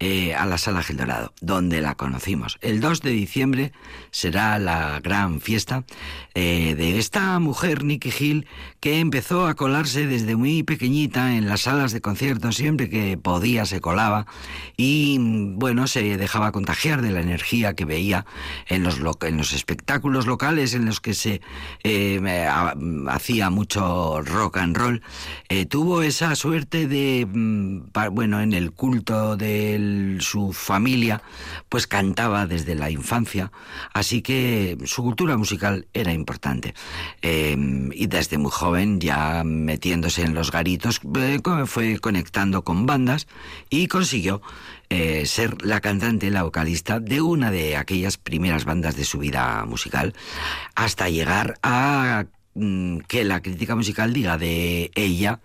eh, 0.00 0.34
a 0.34 0.46
la 0.46 0.58
Sala 0.58 0.82
Gil 0.82 0.96
Dorado, 0.96 1.32
donde 1.40 1.80
la 1.82 1.94
conocimos. 1.94 2.58
El 2.62 2.80
2 2.80 3.02
de 3.02 3.10
diciembre 3.10 3.72
será 4.10 4.58
la 4.58 4.98
gran 5.00 5.40
fiesta 5.40 5.84
eh, 6.34 6.74
de 6.74 6.98
esta 6.98 7.38
mujer, 7.38 7.84
Nicky 7.84 8.10
Hill, 8.18 8.46
que 8.80 8.98
empezó 9.00 9.46
a 9.46 9.54
colarse 9.54 10.06
desde 10.06 10.36
muy 10.36 10.62
pequeñita 10.62 11.36
en 11.36 11.46
las 11.48 11.62
salas 11.62 11.92
de 11.92 12.00
conciertos, 12.00 12.56
siempre 12.56 12.88
que 12.88 13.18
podía 13.18 13.66
se 13.66 13.80
colaba 13.82 14.26
y, 14.76 15.18
bueno, 15.20 15.86
se 15.86 16.16
dejaba 16.16 16.50
contagiar 16.50 17.02
de 17.02 17.10
la 17.10 17.20
energía 17.20 17.74
que 17.74 17.84
veía 17.84 18.24
en 18.68 18.82
los, 18.82 18.98
lo- 19.00 19.18
en 19.22 19.36
los 19.36 19.52
espectáculos 19.52 20.26
locales 20.26 20.72
en 20.74 20.86
los 20.86 21.00
que 21.00 21.12
se 21.14 21.40
eh, 21.84 22.46
a- 22.50 22.74
hacía 23.08 23.50
mucho 23.50 24.22
rock 24.22 24.56
and 24.56 24.76
roll. 24.76 25.02
Tuvo 25.68 26.02
esa 26.02 26.34
suerte 26.36 26.86
de, 26.86 27.26
mm, 27.30 27.80
bueno, 28.12 28.40
en 28.40 28.52
el 28.54 28.72
culto 28.72 29.36
su 30.20 30.52
familia, 30.52 31.22
pues 31.68 31.86
cantaba 31.86 32.46
desde 32.46 32.74
la 32.74 32.90
infancia, 32.90 33.52
así 33.92 34.22
que 34.22 34.78
su 34.84 35.02
cultura 35.02 35.36
musical 35.36 35.86
era 35.92 36.12
importante. 36.12 36.74
Eh, 37.22 37.56
y 37.92 38.06
desde 38.06 38.38
muy 38.38 38.50
joven, 38.50 39.00
ya 39.00 39.42
metiéndose 39.44 40.22
en 40.22 40.34
los 40.34 40.50
garitos, 40.50 41.00
eh, 41.16 41.40
fue 41.66 41.98
conectando 41.98 42.62
con 42.62 42.86
bandas 42.86 43.26
y 43.68 43.86
consiguió 43.86 44.42
eh, 44.92 45.24
ser 45.26 45.64
la 45.64 45.80
cantante, 45.80 46.30
la 46.30 46.42
vocalista 46.42 46.98
de 46.98 47.20
una 47.20 47.52
de 47.52 47.76
aquellas 47.76 48.18
primeras 48.18 48.64
bandas 48.64 48.96
de 48.96 49.04
su 49.04 49.18
vida 49.18 49.64
musical, 49.64 50.14
hasta 50.74 51.08
llegar 51.08 51.58
a 51.62 52.24
mm, 52.54 52.98
que 53.06 53.24
la 53.24 53.40
crítica 53.40 53.76
musical 53.76 54.12
diga 54.12 54.36
de 54.36 54.90
ella 54.96 55.40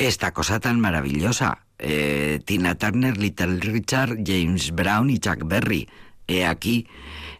esta 0.00 0.32
cosa 0.32 0.58
tan 0.60 0.80
maravillosa. 0.80 1.66
Eh, 1.78 2.40
Tina 2.46 2.74
Turner, 2.74 3.18
Little 3.18 3.60
Richard, 3.60 4.18
James 4.24 4.72
Brown 4.72 5.10
y 5.10 5.18
Chuck 5.18 5.44
Berry. 5.44 5.88
He 6.26 6.46
aquí 6.46 6.86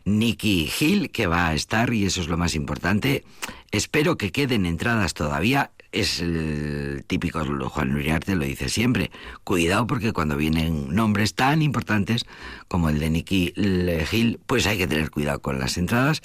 Nicky 0.05 0.71
Hill, 0.79 1.11
que 1.11 1.27
va 1.27 1.49
a 1.49 1.55
estar, 1.55 1.93
y 1.93 2.05
eso 2.05 2.21
es 2.21 2.29
lo 2.29 2.37
más 2.37 2.55
importante. 2.55 3.25
Espero 3.71 4.19
que 4.19 4.31
queden 4.31 4.67
entradas 4.67 5.15
todavía. 5.15 5.71
Es 5.91 6.21
el 6.21 7.03
típico 7.07 7.43
Juan 7.45 7.95
Uriarte 7.95 8.37
lo 8.37 8.45
dice 8.45 8.69
siempre. 8.69 9.11
Cuidado 9.43 9.87
porque 9.87 10.13
cuando 10.13 10.37
vienen 10.37 10.95
nombres 10.95 11.35
tan 11.35 11.63
importantes 11.63 12.27
como 12.69 12.91
el 12.91 13.01
de 13.01 13.11
Nicky 13.11 13.55
Hill, 13.57 14.39
pues 14.47 14.67
hay 14.67 14.77
que 14.77 14.87
tener 14.87 15.11
cuidado 15.11 15.41
con 15.41 15.59
las 15.59 15.79
entradas. 15.79 16.21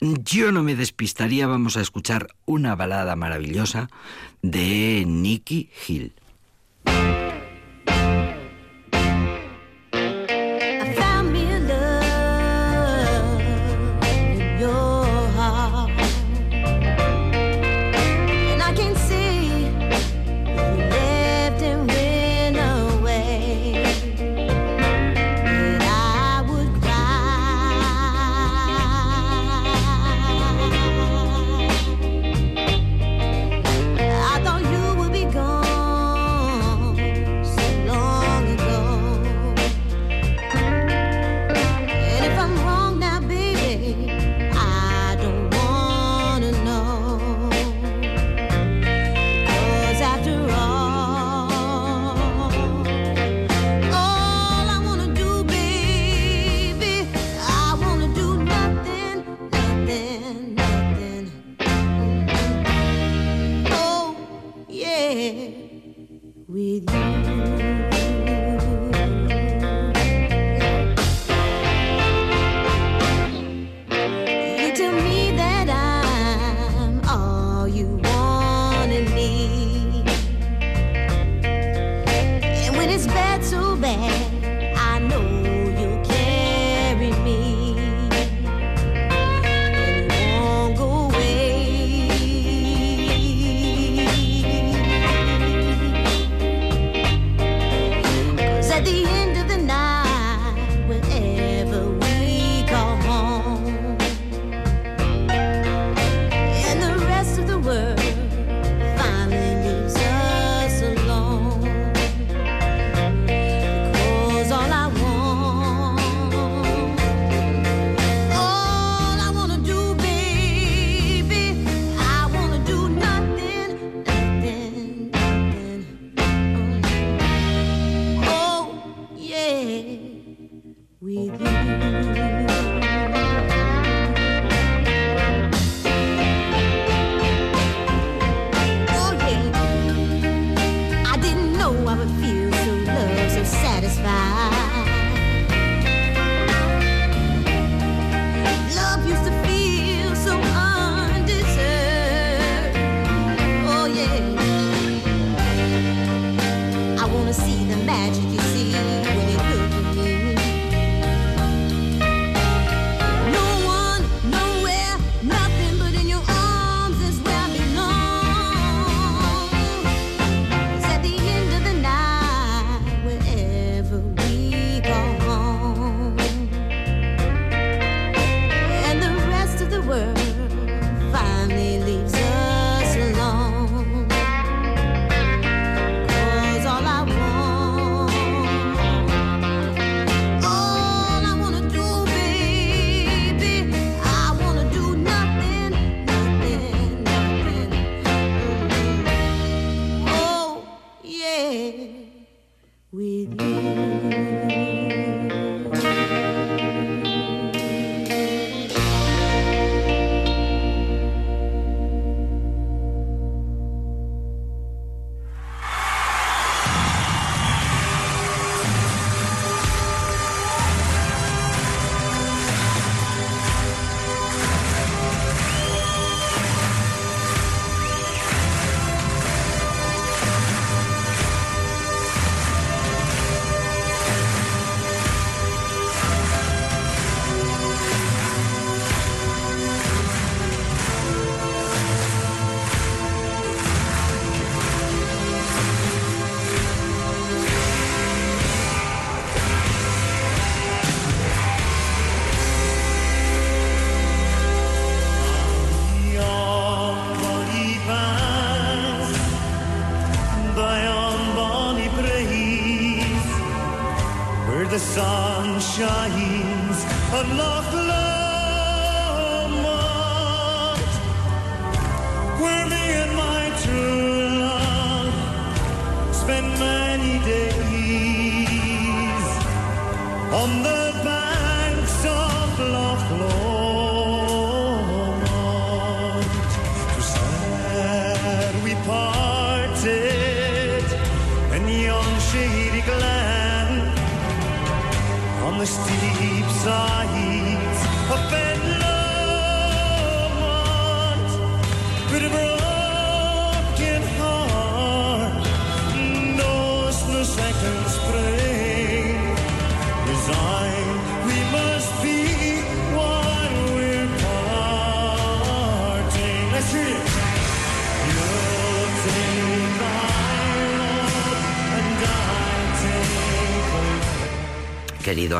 Yo 0.00 0.50
no 0.50 0.62
me 0.62 0.76
despistaría, 0.76 1.46
vamos 1.46 1.76
a 1.76 1.82
escuchar 1.82 2.28
una 2.46 2.74
balada 2.74 3.16
maravillosa 3.16 3.90
de 4.40 5.04
Nicky 5.06 5.68
Hill. 5.86 6.14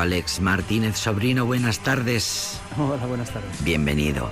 Alex 0.01 0.41
Martínez, 0.41 0.97
sobrino, 0.97 1.45
buenas 1.47 1.81
tardes. 1.81 2.61
Hola, 2.77 3.07
buenas 3.07 3.31
tardes. 3.31 3.63
Bienvenido. 3.65 4.31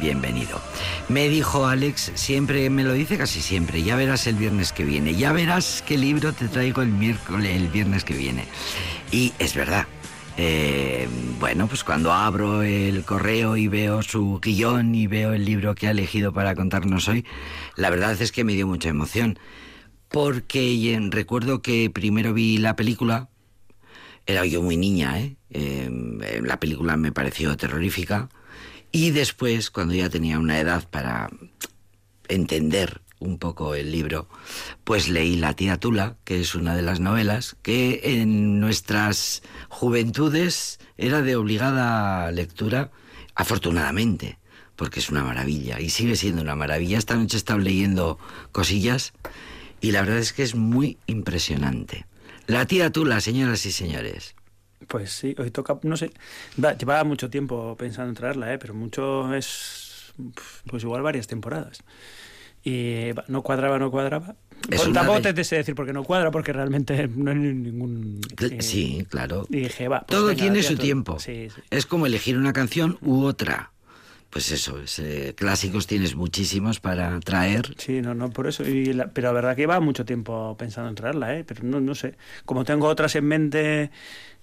Bienvenido. 0.00 0.60
Me 1.08 1.28
dijo 1.28 1.66
Alex, 1.66 2.12
siempre 2.14 2.68
me 2.70 2.82
lo 2.82 2.92
dice 2.94 3.16
casi 3.16 3.40
siempre, 3.40 3.82
ya 3.82 3.94
verás 3.96 4.26
el 4.26 4.34
viernes 4.36 4.72
que 4.72 4.84
viene, 4.84 5.14
ya 5.14 5.32
verás 5.32 5.82
qué 5.86 5.96
libro 5.98 6.32
te 6.32 6.48
traigo 6.48 6.82
el 6.82 6.88
miércoles, 6.88 7.54
el 7.54 7.68
viernes 7.68 8.04
que 8.04 8.14
viene. 8.14 8.44
Y 9.12 9.32
es 9.38 9.54
verdad. 9.54 9.86
eh, 10.36 11.08
bueno, 11.38 11.68
pues 11.68 11.84
cuando 11.84 12.12
abro 12.12 12.62
el 12.62 13.04
correo 13.04 13.56
y 13.56 13.68
veo 13.68 14.02
su 14.02 14.40
guion 14.42 14.94
y 14.94 15.06
veo 15.06 15.32
el 15.32 15.44
libro 15.44 15.74
que 15.76 15.86
ha 15.86 15.92
elegido 15.92 16.32
para 16.32 16.56
contarnos 16.56 17.06
hoy, 17.06 17.24
la 17.76 17.90
verdad 17.90 18.20
es 18.20 18.32
que 18.32 18.42
me 18.42 18.54
dio 18.54 18.66
mucha 18.66 18.88
emoción. 18.88 19.38
Porque 20.08 20.96
recuerdo 21.10 21.62
que 21.62 21.90
primero 21.90 22.32
vi 22.34 22.58
la 22.58 22.74
película, 22.76 23.28
era 24.26 24.46
yo 24.46 24.62
muy 24.62 24.76
niña, 24.76 25.20
¿eh? 25.20 25.36
Eh, 25.50 25.90
la 26.42 26.58
película 26.58 26.96
me 26.96 27.12
pareció 27.12 27.56
terrorífica. 27.56 28.28
Y 28.90 29.10
después, 29.10 29.70
cuando 29.70 29.94
ya 29.94 30.08
tenía 30.08 30.38
una 30.38 30.60
edad 30.60 30.88
para 30.88 31.30
entender 32.28 33.02
un 33.18 33.38
poco 33.38 33.74
el 33.74 33.90
libro, 33.90 34.28
pues 34.84 35.08
leí 35.08 35.36
La 35.36 35.54
tía 35.54 35.78
Tula, 35.78 36.16
que 36.24 36.40
es 36.40 36.54
una 36.54 36.76
de 36.76 36.82
las 36.82 37.00
novelas 37.00 37.56
que 37.62 38.00
en 38.04 38.60
nuestras 38.60 39.42
juventudes 39.68 40.78
era 40.96 41.22
de 41.22 41.36
obligada 41.36 42.30
lectura, 42.30 42.90
afortunadamente, 43.34 44.38
porque 44.76 45.00
es 45.00 45.10
una 45.10 45.24
maravilla 45.24 45.80
y 45.80 45.90
sigue 45.90 46.16
siendo 46.16 46.42
una 46.42 46.54
maravilla. 46.54 46.98
Esta 46.98 47.16
noche 47.16 47.36
he 47.36 47.38
estado 47.38 47.58
leyendo 47.58 48.18
cosillas 48.52 49.12
y 49.80 49.92
la 49.92 50.02
verdad 50.02 50.18
es 50.18 50.32
que 50.32 50.42
es 50.42 50.54
muy 50.54 50.98
impresionante. 51.06 52.06
La 52.46 52.66
tía 52.66 52.90
Tula, 52.90 53.20
señoras 53.20 53.64
y 53.66 53.72
señores. 53.72 54.34
Pues 54.88 55.12
sí, 55.12 55.34
hoy 55.38 55.50
toca, 55.50 55.78
no 55.82 55.96
sé, 55.96 56.10
va- 56.62 56.76
llevaba 56.76 57.04
mucho 57.04 57.30
tiempo 57.30 57.74
pensando 57.76 58.10
en 58.10 58.14
traerla, 58.16 58.52
¿eh? 58.52 58.58
pero 58.58 58.74
mucho 58.74 59.34
es, 59.34 60.12
pues 60.66 60.82
igual 60.82 61.00
varias 61.02 61.26
temporadas. 61.26 61.78
Y 62.62 63.12
va, 63.12 63.24
no 63.28 63.42
cuadraba, 63.42 63.78
no 63.78 63.90
cuadraba. 63.90 64.36
Es 64.70 64.80
Pues 64.82 64.92
tampoco 64.92 65.20
de- 65.20 65.34
te 65.34 65.44
sé 65.44 65.56
decir 65.56 65.74
por 65.74 65.84
qué 65.86 65.92
no 65.92 66.04
cuadra, 66.04 66.30
porque 66.30 66.52
realmente 66.52 67.08
no 67.14 67.30
hay 67.30 67.36
ningún... 67.38 68.20
Eh, 68.40 68.62
Sí, 68.62 69.06
claro. 69.10 69.46
Y 69.50 69.60
dije, 69.60 69.88
va. 69.88 70.00
pues 70.00 70.18
Todo 70.18 70.26
venga, 70.28 70.40
tiene 70.40 70.62
su 70.62 70.76
tiempo. 70.76 71.18
Sí, 71.18 71.48
sí. 71.54 71.60
Es 71.70 71.86
como 71.86 72.06
elegir 72.06 72.36
una 72.38 72.52
canción 72.52 72.98
u 73.02 73.24
otra. 73.24 73.70
Pues 74.34 74.50
eso, 74.50 74.80
es, 74.80 74.98
eh, 74.98 75.32
clásicos 75.36 75.86
tienes 75.86 76.16
muchísimos 76.16 76.80
para 76.80 77.18
traer. 77.20 77.72
Sí, 77.78 78.02
no, 78.02 78.14
no, 78.14 78.30
por 78.30 78.48
eso. 78.48 78.64
Y 78.64 78.92
la- 78.92 79.06
pero 79.06 79.28
la 79.28 79.32
verdad 79.34 79.54
que 79.54 79.62
lleva 79.62 79.78
mucho 79.78 80.04
tiempo 80.04 80.56
pensando 80.58 80.88
en 80.90 80.96
traerla, 80.96 81.36
¿eh? 81.36 81.44
Pero 81.44 81.62
no, 81.62 81.80
no 81.80 81.94
sé. 81.94 82.16
Como 82.44 82.64
tengo 82.64 82.88
otras 82.88 83.14
en 83.14 83.26
mente, 83.26 83.92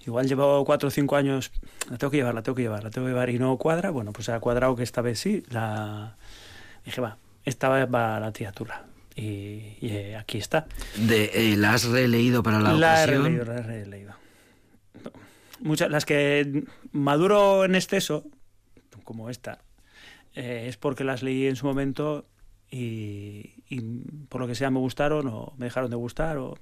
igual 0.06 0.26
llevo 0.26 0.64
cuatro 0.64 0.88
o 0.88 0.90
cinco 0.90 1.14
años, 1.16 1.52
la 1.90 1.98
tengo 1.98 2.10
que 2.10 2.16
llevar, 2.16 2.34
la 2.34 2.42
tengo 2.42 2.56
que 2.56 2.62
llevar, 2.62 2.82
la 2.82 2.88
tengo 2.90 3.06
que 3.06 3.12
llevar 3.12 3.28
y 3.28 3.38
no 3.38 3.58
cuadra, 3.58 3.90
bueno, 3.90 4.14
pues 4.14 4.30
ha 4.30 4.40
cuadrado 4.40 4.74
que 4.76 4.82
esta 4.82 5.02
vez 5.02 5.18
sí. 5.20 5.42
La... 5.50 6.16
Dije, 6.86 7.02
va, 7.02 7.18
esta 7.44 7.68
vez 7.68 7.86
va 7.92 8.18
la 8.18 8.32
tía 8.32 8.50
Tula. 8.52 8.86
Y, 9.14 9.76
y, 9.82 9.88
eh, 9.90 10.16
aquí 10.16 10.38
está. 10.38 10.64
De, 10.96 11.30
eh, 11.34 11.56
¿La 11.58 11.74
has 11.74 11.84
releído 11.84 12.42
para 12.42 12.60
la, 12.60 12.72
La 12.72 13.00
he 13.00 13.04
ocasión? 13.04 13.24
releído, 13.24 13.44
la 13.44 13.54
he 13.56 13.62
releído. 13.62 14.14
Muchas, 15.60 15.90
las 15.90 16.06
que 16.06 16.64
maduro 16.92 17.66
en 17.66 17.74
exceso, 17.74 18.24
como 19.04 19.28
esta, 19.28 19.58
eh, 20.34 20.66
es 20.68 20.76
porque 20.76 21.04
las 21.04 21.22
leí 21.22 21.46
en 21.46 21.56
su 21.56 21.66
momento 21.66 22.26
y, 22.70 23.50
y 23.68 23.80
por 24.28 24.40
lo 24.40 24.46
que 24.46 24.54
sea 24.54 24.70
me 24.70 24.78
gustaron 24.78 25.26
o 25.28 25.54
me 25.58 25.66
dejaron 25.66 25.90
de 25.90 25.96
gustar 25.96 26.38
o 26.38 26.54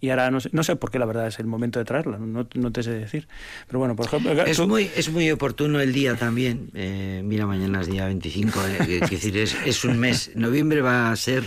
y 0.00 0.10
ahora 0.10 0.30
no 0.30 0.40
sé, 0.40 0.48
no 0.52 0.62
sé 0.62 0.76
por 0.76 0.90
qué 0.90 0.98
la 0.98 1.06
verdad 1.06 1.26
es 1.26 1.38
el 1.38 1.46
momento 1.46 1.78
de 1.78 1.84
traerla, 1.84 2.18
no, 2.18 2.48
no 2.52 2.72
te 2.72 2.82
sé 2.82 2.92
decir. 2.92 3.28
Pero 3.66 3.78
bueno, 3.80 3.94
por 3.96 4.06
ejemplo, 4.06 4.32
Es 4.44 4.56
tú- 4.56 4.66
muy, 4.68 4.90
es 4.96 5.10
muy 5.10 5.30
oportuno 5.30 5.80
el 5.80 5.92
día 5.92 6.16
también. 6.16 6.70
Eh, 6.74 7.20
mira, 7.24 7.46
mañana 7.46 7.80
es 7.80 7.86
día 7.88 8.06
25. 8.06 8.60
eh, 8.66 9.00
es 9.02 9.10
decir, 9.10 9.36
es, 9.36 9.56
es 9.64 9.84
un 9.84 9.98
mes. 9.98 10.32
Noviembre 10.36 10.80
va 10.82 11.10
a 11.10 11.16
ser, 11.16 11.44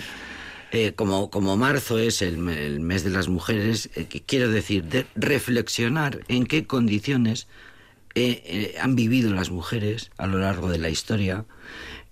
eh, 0.71 0.93
como, 0.93 1.29
como 1.29 1.55
marzo 1.57 1.97
es 1.97 2.21
el, 2.21 2.37
me- 2.37 2.65
el 2.65 2.79
mes 2.81 3.03
de 3.03 3.09
las 3.11 3.27
mujeres, 3.29 3.89
eh, 3.95 4.05
que 4.05 4.21
quiero 4.21 4.49
decir, 4.49 4.83
de 4.85 5.05
reflexionar 5.15 6.19
en 6.27 6.45
qué 6.45 6.65
condiciones 6.67 7.47
eh, 8.15 8.41
eh, 8.45 8.75
han 8.81 8.95
vivido 8.95 9.33
las 9.33 9.49
mujeres 9.51 10.11
a 10.17 10.27
lo 10.27 10.39
largo 10.39 10.69
de 10.69 10.77
la 10.79 10.89
historia. 10.89 11.45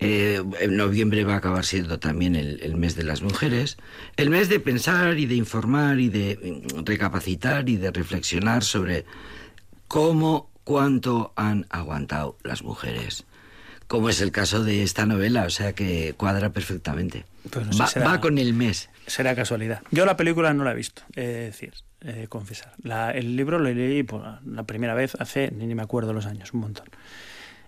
Eh, 0.01 0.41
en 0.62 0.77
noviembre 0.77 1.25
va 1.25 1.33
a 1.33 1.38
acabar 1.38 1.65
siendo 1.65 1.99
también 1.99 2.35
el, 2.38 2.62
el 2.63 2.75
mes 2.77 2.95
de 2.95 3.03
las 3.03 3.21
mujeres. 3.21 3.77
El 4.15 4.29
mes 4.29 4.47
de 4.47 4.59
pensar 4.62 5.17
y 5.17 5.25
de 5.25 5.35
informar 5.35 5.99
y 5.99 6.07
de 6.09 6.63
mm, 6.73 6.85
recapacitar 6.85 7.67
y 7.67 7.75
de 7.75 7.91
reflexionar 7.91 8.63
sobre 8.63 9.03
cómo, 9.88 10.49
cuánto 10.63 11.33
han 11.35 11.65
aguantado 11.69 12.38
las 12.43 12.63
mujeres. 12.63 13.25
Como 13.88 14.09
es 14.09 14.21
el 14.21 14.31
caso 14.31 14.63
de 14.63 14.83
esta 14.83 15.05
novela, 15.05 15.43
o 15.45 15.49
sea 15.49 15.73
que 15.73 16.13
cuadra 16.15 16.51
perfectamente. 16.51 17.25
Pues 17.49 17.65
no 17.65 17.73
sé, 17.73 17.79
va, 17.81 17.88
será- 17.88 18.05
va 18.05 18.21
con 18.21 18.38
el 18.38 18.53
mes. 18.53 18.89
será 19.07 19.35
casualidad. 19.35 19.81
Yo 19.91 20.05
la 20.05 20.15
película 20.15 20.53
no 20.53 20.63
la 20.63 20.71
he 20.71 20.75
visto, 20.75 21.01
decir, 21.15 21.73
de 22.01 22.27
confesar. 22.27 22.73
La- 22.83 23.12
el 23.12 23.35
libro 23.35 23.59
lo 23.59 23.69
leí 23.71 24.03
por 24.03 24.23
la 24.45 24.63
primera 24.63 24.93
vez 24.93 25.15
hace, 25.19 25.51
ni 25.51 25.73
me 25.75 25.81
acuerdo 25.81 26.13
los 26.13 26.25
años, 26.25 26.53
un 26.53 26.62
montón. 26.62 26.88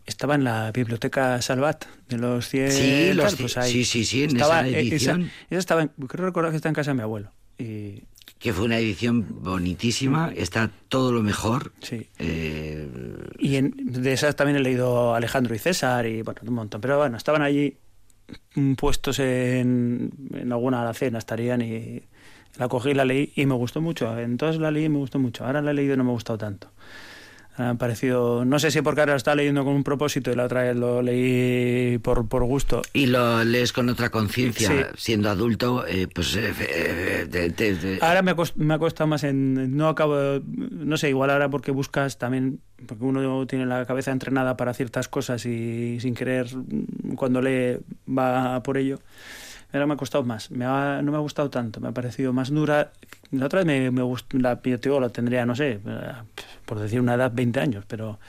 Estaba 0.06 0.36
en 0.36 0.44
la 0.44 0.72
biblioteca 0.72 1.42
Salvat 1.42 1.86
de 2.10 2.18
los 2.18 2.48
100. 2.50 2.72
Sí, 2.72 3.14
los 3.14 3.36
tal, 3.36 3.48
cien- 3.48 3.64
sí, 3.72 3.86
sí, 3.86 4.04
sí, 4.06 4.24
en 4.24 4.32
estaba, 4.32 4.62
esa 4.68 4.78
eh, 4.78 4.82
edición. 4.82 5.30
esa 5.50 5.60
estaba 5.60 5.82
en- 5.84 5.90
creo 6.08 6.26
recordar 6.26 6.52
que 6.52 6.58
está 6.58 6.70
en 6.70 6.76
casa 6.76 6.92
de 6.92 6.96
mi 6.96 7.02
abuelo. 7.04 7.32
Y, 7.58 8.04
Que 8.40 8.54
fue 8.54 8.66
una 8.66 8.80
edición 8.80 9.44
bonitísima, 9.44 10.32
está 10.36 10.72
todo 10.90 11.12
lo 11.12 11.22
mejor. 11.22 11.74
Sí. 11.82 12.08
Eh, 12.18 12.90
Y 13.38 13.58
en- 13.58 13.76
de 13.78 14.14
esas 14.14 14.36
también 14.36 14.58
he 14.58 14.62
leído 14.62 15.14
Alejandro 15.14 15.54
y 15.54 15.60
César 15.60 16.08
y 16.08 16.24
bueno, 16.24 16.42
un 16.48 16.54
montón. 16.56 16.82
Pero 16.82 16.98
bueno, 16.98 17.18
estaban 17.18 17.44
allí 17.44 17.78
puestos 18.78 19.20
en, 19.20 20.12
en 20.34 20.52
alguna 20.52 20.82
alacena, 20.82 21.20
estarían 21.20 21.62
y 21.62 22.02
la 22.58 22.68
cogí 22.68 22.90
y 22.92 22.94
la 22.94 23.06
leí 23.06 23.32
y 23.36 23.46
me 23.46 23.56
gustó 23.56 23.82
mucho. 23.82 24.18
Entonces 24.20 24.60
la 24.62 24.72
leí 24.72 24.86
y 24.86 24.90
me 24.90 24.98
gustó 24.98 25.20
mucho. 25.20 25.46
Ahora 25.46 25.62
la 25.62 25.72
he 25.72 25.74
leído 25.74 25.94
y 25.94 25.98
no 25.98 26.04
me 26.04 26.10
ha 26.12 26.14
gustado 26.14 26.38
tanto. 26.38 26.70
Me 27.58 27.66
ha 27.66 27.74
parecido, 27.76 28.46
no 28.46 28.60
sé 28.60 28.72
si 28.72 28.82
porque 28.82 29.02
ahora 29.02 29.12
lo 29.14 29.18
estaba 29.18 29.36
leyendo 29.36 29.66
con 29.66 29.74
un 29.74 29.84
propósito 29.84 30.32
y 30.32 30.36
la 30.36 30.46
otra 30.46 30.64
vez 30.64 30.76
lo 30.76 31.02
leí 31.02 31.98
por, 31.98 32.28
por 32.28 32.46
gusto. 32.46 32.82
y 32.94 33.08
lo 33.08 33.44
lees 33.44 33.74
con 33.74 33.90
otra 33.90 34.10
conciencia, 34.10 34.70
Sí. 34.70 34.76
siendo 34.96 35.30
adulto, 35.30 35.86
eh, 35.86 36.08
pues... 36.14 36.36
eh, 36.38 36.54
eh, 37.30 38.00
Ahora 38.02 38.22
me 38.22 38.32
ha, 38.32 38.36
cost- 38.36 38.56
me 38.56 38.74
ha 38.74 38.80
costado 38.80 39.08
más 39.08 39.24
en... 39.26 39.76
No 39.76 39.90
acabo... 39.90 40.16
No 40.46 40.96
sé, 40.98 41.10
igual 41.10 41.30
ahora 41.30 41.50
porque 41.50 41.72
buscas 41.72 42.18
también... 42.18 42.62
Porque 42.88 43.04
uno 43.04 43.46
tiene 43.48 43.66
la 43.66 43.86
cabeza 43.86 44.12
entrenada 44.12 44.56
para 44.58 44.74
ciertas 44.74 45.08
cosas 45.10 45.46
y 45.46 46.00
sin 46.00 46.16
querer 46.16 46.48
cuando 47.16 47.42
lee 47.42 47.78
va 48.10 48.64
por 48.64 48.78
ello. 48.78 49.00
Ahora 49.74 49.86
me 49.88 49.94
ha 49.94 49.98
costado 49.98 50.24
más. 50.24 50.52
Me 50.52 50.66
ha- 50.66 51.02
no 51.02 51.12
me 51.12 51.18
ha 51.18 51.22
gustado 51.22 51.50
tanto. 51.50 51.80
Me 51.80 51.88
ha 51.90 51.92
parecido 51.92 52.34
más 52.34 52.50
dura. 52.50 52.92
La 53.32 53.46
otra 53.46 53.64
vez 53.64 53.68
me, 53.68 53.92
me 53.92 54.02
gustó... 54.02 54.38
La, 54.38 54.60
yo 54.62 55.00
la 55.00 55.10
tendría, 55.10 55.46
no 55.46 55.56
sé, 55.56 55.80
eh, 55.86 56.12
por 56.66 56.80
decir 56.80 57.00
una 57.00 57.14
edad, 57.16 57.32
20 57.34 57.60
años, 57.60 57.86
pero... 57.88 58.20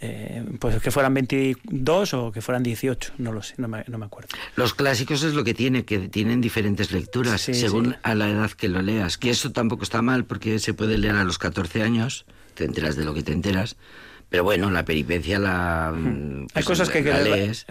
eh, 0.00 0.44
pues 0.58 0.82
que 0.82 0.90
fueran 0.90 1.14
22 1.14 2.14
o 2.14 2.32
que 2.32 2.42
fueran 2.42 2.62
18, 2.62 3.14
no 3.18 3.32
lo 3.32 3.42
sé, 3.42 3.54
no 3.58 3.68
me, 3.68 3.84
no 3.88 3.96
me 3.96 4.04
acuerdo. 4.04 4.28
Los 4.56 4.74
clásicos 4.74 5.22
es 5.22 5.32
lo 5.34 5.44
que 5.44 5.54
tiene, 5.54 5.84
que 5.86 6.08
tienen 6.08 6.40
diferentes 6.42 6.92
lecturas 6.92 7.40
Sí, 7.40 7.54
según 7.54 7.92
sí. 7.92 7.96
a 8.02 8.14
la 8.14 8.28
edad 8.28 8.50
que 8.50 8.68
lo 8.68 8.82
leas. 8.82 9.16
Que 9.16 9.30
eso 9.30 9.52
tampoco 9.52 9.84
está 9.84 10.02
mal 10.02 10.24
porque 10.26 10.58
se 10.58 10.74
puede 10.74 10.98
leer 10.98 11.14
a 11.16 11.24
los 11.24 11.38
14 11.38 11.82
años, 11.82 12.26
te 12.54 12.64
enteras 12.64 12.96
de 12.96 13.04
lo 13.04 13.14
que 13.14 13.22
te 13.22 13.32
enteras. 13.32 13.76
Pero 14.34 14.42
bueno, 14.42 14.68
la 14.68 14.84
peripecia 14.84 15.38
la. 15.38 15.92
mm. 15.96 16.40
Hay 16.42 16.48
pues, 16.54 16.64
cosas 16.64 16.90
que 16.90 16.98
hay 16.98 17.04
que 17.04 17.10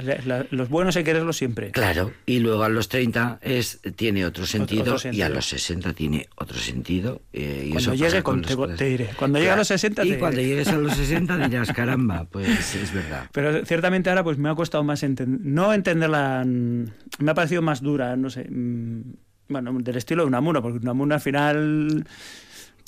la 0.02 0.16
la- 0.26 0.46
los 0.50 0.70
buenos 0.70 0.96
hay 0.96 1.04
que 1.04 1.12
leerlos 1.12 1.36
siempre. 1.36 1.72
Claro, 1.72 2.14
y 2.26 2.40
luego 2.40 2.64
a 2.64 2.70
los 2.70 2.88
30 2.88 3.40
es, 3.42 3.82
tiene 3.98 4.26
otro 4.26 4.46
sentido, 4.46 4.84
otro 4.84 4.96
y 4.96 5.00
sentido. 5.00 5.26
a 5.26 5.30
los 5.30 5.46
60 5.46 5.92
tiene 5.94 6.30
otro 6.36 6.58
sentido. 6.58 7.22
eh, 7.34 7.66
y 7.68 7.72
Cuando 7.72 7.96
llegue 7.96 8.24
con- 8.24 8.42
te- 8.78 8.86
diré. 8.86 9.10
Cuando 9.18 9.40
llegue 9.40 9.52
a 9.52 9.58
los 9.58 9.68
60 9.68 10.06
Y 10.06 10.12
te 10.12 10.20
cuando 10.20 10.38
diré. 10.38 10.52
llegues 10.52 10.68
a 10.70 10.78
los 10.78 10.94
60 10.96 11.36
dirás, 11.50 11.74
caramba, 11.74 12.28
pues 12.32 12.76
es 12.76 12.94
verdad. 12.94 13.30
Pero 13.34 13.66
ciertamente 13.66 14.10
ahora 14.10 14.24
pues 14.24 14.38
me 14.38 14.48
ha 14.50 14.56
costado 14.56 14.86
más 14.86 15.04
enten- 15.04 15.40
no 15.42 15.74
entenderla, 15.74 16.46
mm, 16.48 16.86
me 17.20 17.32
ha 17.32 17.34
parecido 17.34 17.62
más 17.62 17.82
dura, 17.82 18.16
no 18.16 18.30
sé, 18.30 18.46
mm, 18.50 19.02
bueno, 19.50 19.76
del 19.82 19.98
estilo 19.98 20.22
de 20.24 20.28
Unamuno, 20.30 20.62
porque 20.62 20.78
Unamuno 20.78 21.14
al 21.14 21.20
final 21.20 22.06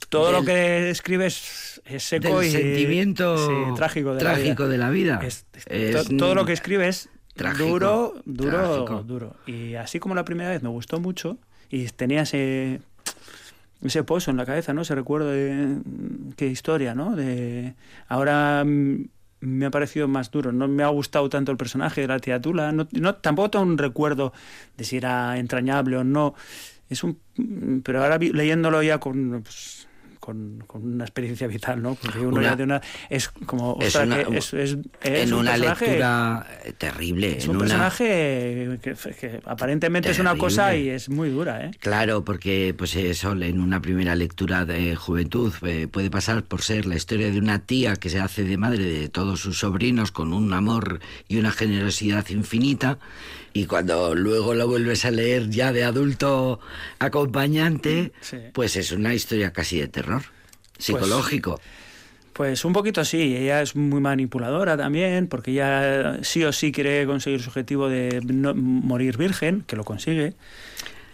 todo 0.08 0.28
Del- 0.28 0.34
lo 0.36 0.46
que 0.46 0.90
escribes 0.92 1.65
es 1.86 2.04
seco 2.04 2.40
Del 2.40 2.48
y 2.48 2.52
sentimiento 2.52 3.38
sí, 3.48 3.54
trágico 3.76 4.14
de 4.14 4.20
trágico 4.20 4.64
la 4.64 4.70
vida. 4.70 4.72
de 4.72 4.78
la 4.78 4.90
vida. 4.90 5.20
Es- 5.24 5.46
es- 5.54 5.66
Es, 5.68 6.08
to- 6.08 6.18
todo 6.18 6.36
lo 6.36 6.46
que 6.46 6.54
escribes 6.54 7.10
trágico, 7.36 7.66
duro, 7.70 8.14
duro, 8.26 8.50
trágico. 8.52 9.04
duro. 9.04 9.36
Y 9.46 9.76
así 9.76 10.00
como 10.00 10.16
la 10.16 10.26
primera 10.26 10.50
vez 10.50 10.64
me 10.64 10.70
gustó 10.70 11.00
mucho 11.00 11.38
y 11.70 11.86
tenía 11.88 12.22
ese 12.24 12.82
ese 13.84 14.04
pozo 14.04 14.32
en 14.32 14.38
la 14.38 14.46
cabeza, 14.46 14.74
¿no? 14.74 14.82
Ese 14.82 14.96
recuerdo 14.96 15.30
de 15.30 15.78
qué 16.38 16.48
historia, 16.48 16.96
¿no? 16.96 17.16
De 17.16 17.76
ahora 18.08 18.64
me 18.66 19.66
ha 19.66 19.70
parecido 19.70 20.08
más 20.08 20.32
duro, 20.32 20.52
no 20.52 20.68
me 20.68 20.82
ha 20.82 20.88
gustado 20.88 21.30
tanto 21.30 21.52
el 21.52 21.58
personaje 21.58 22.02
de 22.02 22.08
la 22.08 22.20
tía 22.20 22.42
Tula, 22.42 22.72
no, 22.72 22.88
no 22.94 23.16
tampoco 23.16 23.52
tengo 23.52 23.66
un 23.66 23.78
recuerdo 23.78 24.34
de 24.78 24.86
si 24.86 24.98
era 24.98 25.38
entrañable 25.38 25.98
o 25.98 26.04
no. 26.04 26.34
Es 26.90 27.04
un 27.04 27.20
pero 27.84 28.02
ahora 28.02 28.18
vi- 28.18 28.32
leyéndolo 28.32 28.82
ya 28.82 29.00
con 29.00 29.42
pues, 29.44 29.85
con, 30.26 30.64
con 30.66 30.84
una 30.84 31.04
experiencia 31.04 31.46
vital, 31.48 31.82
¿no? 31.82 31.94
Porque 31.96 32.20
uno 32.20 32.38
Una- 32.38 32.50
ya 32.50 32.56
de 32.56 32.64
una 32.64 32.82
es 33.10 33.30
como 33.30 33.78
Es 33.80 33.88
ostras, 33.96 34.08
una- 34.08 34.24
que 34.24 34.38
es, 34.38 34.54
es- 34.54 34.72
es 34.72 34.78
en 35.04 35.34
un 35.34 35.42
una 35.42 35.52
personaje- 35.52 35.86
lectura 35.86 36.48
eh, 36.66 36.74
terrible. 36.78 37.38
es 37.38 37.44
en 37.44 37.50
un 37.52 37.56
una- 37.58 37.66
personaje 37.66 38.80
que, 38.82 38.96
que 39.20 39.40
aparentemente 39.46 40.10
es 40.10 40.20
una 40.20 40.36
cosa 40.36 40.76
y 40.76 40.90
es 40.90 41.10
muy 41.10 41.30
dura, 41.30 41.66
¿eh? 41.66 41.72
Claro, 41.80 42.24
porque 42.26 42.74
pues 42.78 42.96
eso 42.96 43.34
en 43.34 43.60
una 43.62 43.82
primera 43.82 44.16
lectura 44.16 44.66
de 44.66 44.96
juventud 44.96 45.54
eh, 45.64 45.88
puede 45.88 46.10
pasar 46.10 46.44
por 46.44 46.62
ser 46.64 46.86
la 46.88 46.96
historia 46.96 47.30
de 47.30 47.38
una 47.38 47.60
tía 47.60 47.96
que 47.96 48.10
se 48.10 48.20
hace 48.20 48.44
de 48.44 48.58
madre 48.58 48.84
de 48.84 49.10
todos 49.10 49.40
sus 49.42 49.60
sobrinos 49.60 50.12
con 50.12 50.34
un 50.34 50.52
amor 50.54 51.00
y 51.28 51.38
una 51.38 51.52
generosidad 51.52 52.28
infinita 52.30 52.98
y 53.56 53.68
cuando 53.68 54.14
luego 54.16 54.54
lo 54.54 54.68
vuelves 54.68 55.06
a 55.06 55.12
leer 55.12 55.50
ya 55.50 55.72
de 55.72 55.86
adulto 55.86 56.60
acompañante, 57.00 58.12
Sí. 58.20 58.36
pues 58.54 58.76
es 58.76 58.92
una 58.92 59.14
historia 59.14 59.54
casi 59.54 59.80
de 59.80 59.88
terror 59.88 60.24
psicológico. 60.78 61.62
Pues 62.34 62.66
un 62.66 62.74
poquito 62.74 63.06
sí, 63.06 63.34
ella 63.38 63.62
es 63.62 63.78
muy 63.78 64.02
manipuladora 64.02 64.76
también, 64.76 65.28
porque 65.28 65.52
ella 65.52 66.20
sí 66.22 66.44
o 66.44 66.52
sí 66.52 66.74
quiere 66.74 67.06
conseguir 67.06 67.42
su 67.42 67.48
objetivo 67.48 67.88
de 67.88 68.20
no- 68.26 68.54
morir 68.54 69.16
virgen, 69.18 69.64
que 69.66 69.78
lo 69.78 69.86
consigue, 69.86 70.34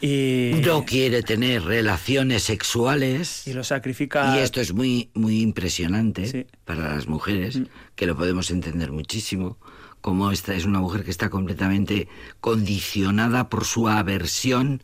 y, 0.02 0.54
no 0.66 0.84
quiere 0.84 1.22
tener 1.22 1.62
relaciones 1.62 2.42
sexuales. 2.42 3.46
y 3.48 3.54
lo 3.54 3.64
sacrifica. 3.64 4.36
Y 4.36 4.40
esto 4.40 4.62
es 4.62 4.74
muy, 4.74 5.12
muy 5.14 5.42
impresionante 5.42 6.26
Sí. 6.26 6.48
para 6.66 6.96
las 6.96 7.06
mujeres, 7.08 7.60
que 7.96 8.08
lo 8.08 8.18
podemos 8.18 8.50
entender 8.50 8.92
muchísimo, 8.92 9.60
como 10.02 10.32
esta 10.32 10.54
es 10.56 10.66
una 10.66 10.80
mujer 10.80 11.04
que 11.04 11.12
está 11.12 11.30
completamente 11.30 12.08
condicionada 12.40 13.50
por 13.50 13.66
su 13.66 13.88
aversión 13.88 14.82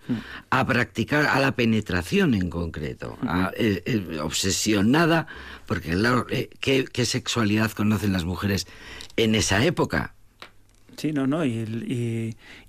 a 0.50 0.66
practicar, 0.66 1.26
a 1.26 1.40
la 1.40 1.54
penetración 1.56 2.34
en 2.34 2.50
concreto, 2.50 3.18
a- 3.24 3.52
eh, 3.58 3.84
eh, 3.86 4.20
obsesionada, 4.20 5.28
porque 5.66 5.92
claro, 5.92 6.28
eh, 6.30 6.50
¿qué, 6.60 6.86
qué 6.86 7.06
sexualidad 7.06 7.72
conocen 7.72 8.14
las 8.14 8.26
mujeres 8.26 8.68
en 9.18 9.36
esa 9.36 9.64
época? 9.66 10.14
Sí, 10.98 11.12
no, 11.14 11.28
no, 11.28 11.44
y, 11.46 11.50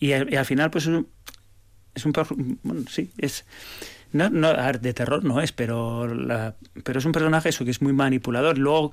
y, 0.00 0.06
y 0.06 0.12
al, 0.12 0.32
y 0.32 0.36
al 0.36 0.44
final 0.44 0.70
pues 0.70 0.84
es 0.84 0.88
un, 0.88 1.08
es 1.94 2.04
un 2.04 2.12
bueno, 2.62 2.82
sí, 2.90 3.10
es 3.18 3.44
no, 4.12 4.30
no, 4.30 4.48
a 4.48 4.66
ver, 4.66 4.80
de 4.80 4.94
terror 4.94 5.22
no 5.22 5.40
es, 5.42 5.52
pero 5.52 6.06
la, 6.08 6.56
pero 6.82 6.98
es 6.98 7.04
un 7.04 7.12
personaje 7.12 7.50
eso 7.50 7.66
que 7.66 7.70
es 7.70 7.82
muy 7.82 7.92
manipulador. 7.92 8.56
Luego 8.56 8.90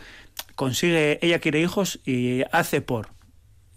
consigue, 0.56 1.20
ella 1.26 1.39
quiere 1.39 1.62
hijos 1.62 2.01
y 2.06 2.41
hace 2.51 2.82
por 2.82 3.14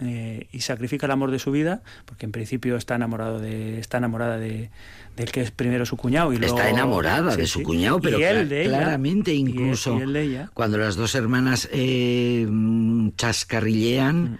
eh, 0.00 0.46
y 0.52 0.60
sacrifica 0.60 1.06
el 1.06 1.12
amor 1.12 1.30
de 1.30 1.38
su 1.38 1.50
vida, 1.50 1.82
porque 2.04 2.26
en 2.26 2.32
principio 2.32 2.76
está 2.76 2.94
enamorado 2.94 3.38
de, 3.40 3.78
está 3.78 3.98
enamorada 3.98 4.38
de 4.38 4.70
del 5.16 5.32
que 5.32 5.40
es 5.40 5.50
primero 5.50 5.84
su 5.84 5.96
cuñado 5.96 6.32
y 6.32 6.36
luego 6.38 6.56
Está 6.56 6.70
enamorada 6.70 7.32
Sí, 7.32 7.40
de 7.40 7.46
su 7.48 7.58
sí. 7.58 7.64
cuñado, 7.64 8.00
pero 8.00 8.20
y 8.20 8.22
él 8.22 8.36
cla- 8.36 8.48
de 8.48 8.60
ella, 8.66 8.78
claramente 8.78 9.34
y 9.34 9.42
él- 9.42 9.48
incluso 9.48 9.98
y 9.98 10.02
él 10.02 10.12
de 10.12 10.22
ella. 10.22 10.50
cuando 10.54 10.78
las 10.78 10.94
dos 10.94 11.14
hermanas 11.16 11.68
eh, 11.72 12.46
chascarrillean, 13.16 14.22
Mm. 14.32 14.38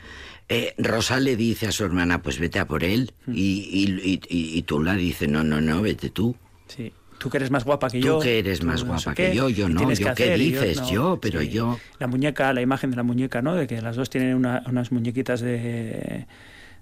eh, 0.50 0.74
Rosa 0.78 1.18
le 1.20 1.36
dice 1.36 1.66
a 1.66 1.72
su 1.72 1.84
hermana, 1.84 2.22
pues 2.22 2.38
vete 2.38 2.59
a 2.59 2.66
por 2.66 2.84
él, 2.84 3.12
Mm. 3.26 3.32
y, 3.34 3.40
y, 3.40 4.00
y- 4.04 4.20
y- 4.28 4.59
y 4.59 4.62
tú 4.62 4.82
la 4.82 4.94
dice, 4.94 5.26
no, 5.28 5.42
no, 5.44 5.61
no, 5.61 5.82
vete 5.82 6.11
tú. 6.11 6.36
Sí. 6.68 6.92
Tú 7.18 7.30
que 7.30 7.38
eres 7.38 7.50
más 7.50 7.64
guapa 7.64 7.88
que 7.90 8.00
Tú 8.00 8.06
yo. 8.06 8.18
que 8.20 8.38
eres 8.38 8.60
tú 8.60 8.66
más 8.66 8.82
no 8.84 8.88
guapa 8.92 9.14
que 9.14 9.34
yo, 9.34 9.48
yo 9.48 9.68
no, 9.68 9.92
yo 9.92 10.14
qué 10.14 10.36
dices, 10.36 10.82
yo, 10.88 11.18
pero 11.20 11.42
yo- 11.42 11.78
La 11.98 12.06
muñeca, 12.06 12.52
la 12.52 12.60
imagen 12.60 12.90
de 12.90 12.96
la 12.96 13.02
muñeca, 13.02 13.42
¿no? 13.42 13.54
De 13.54 13.66
que 13.66 13.82
las 13.82 13.96
dos 13.96 14.08
tienen 14.10 14.34
una- 14.36 14.62
unas 14.66 14.92
muñequitas 14.92 15.40
de 15.40 16.26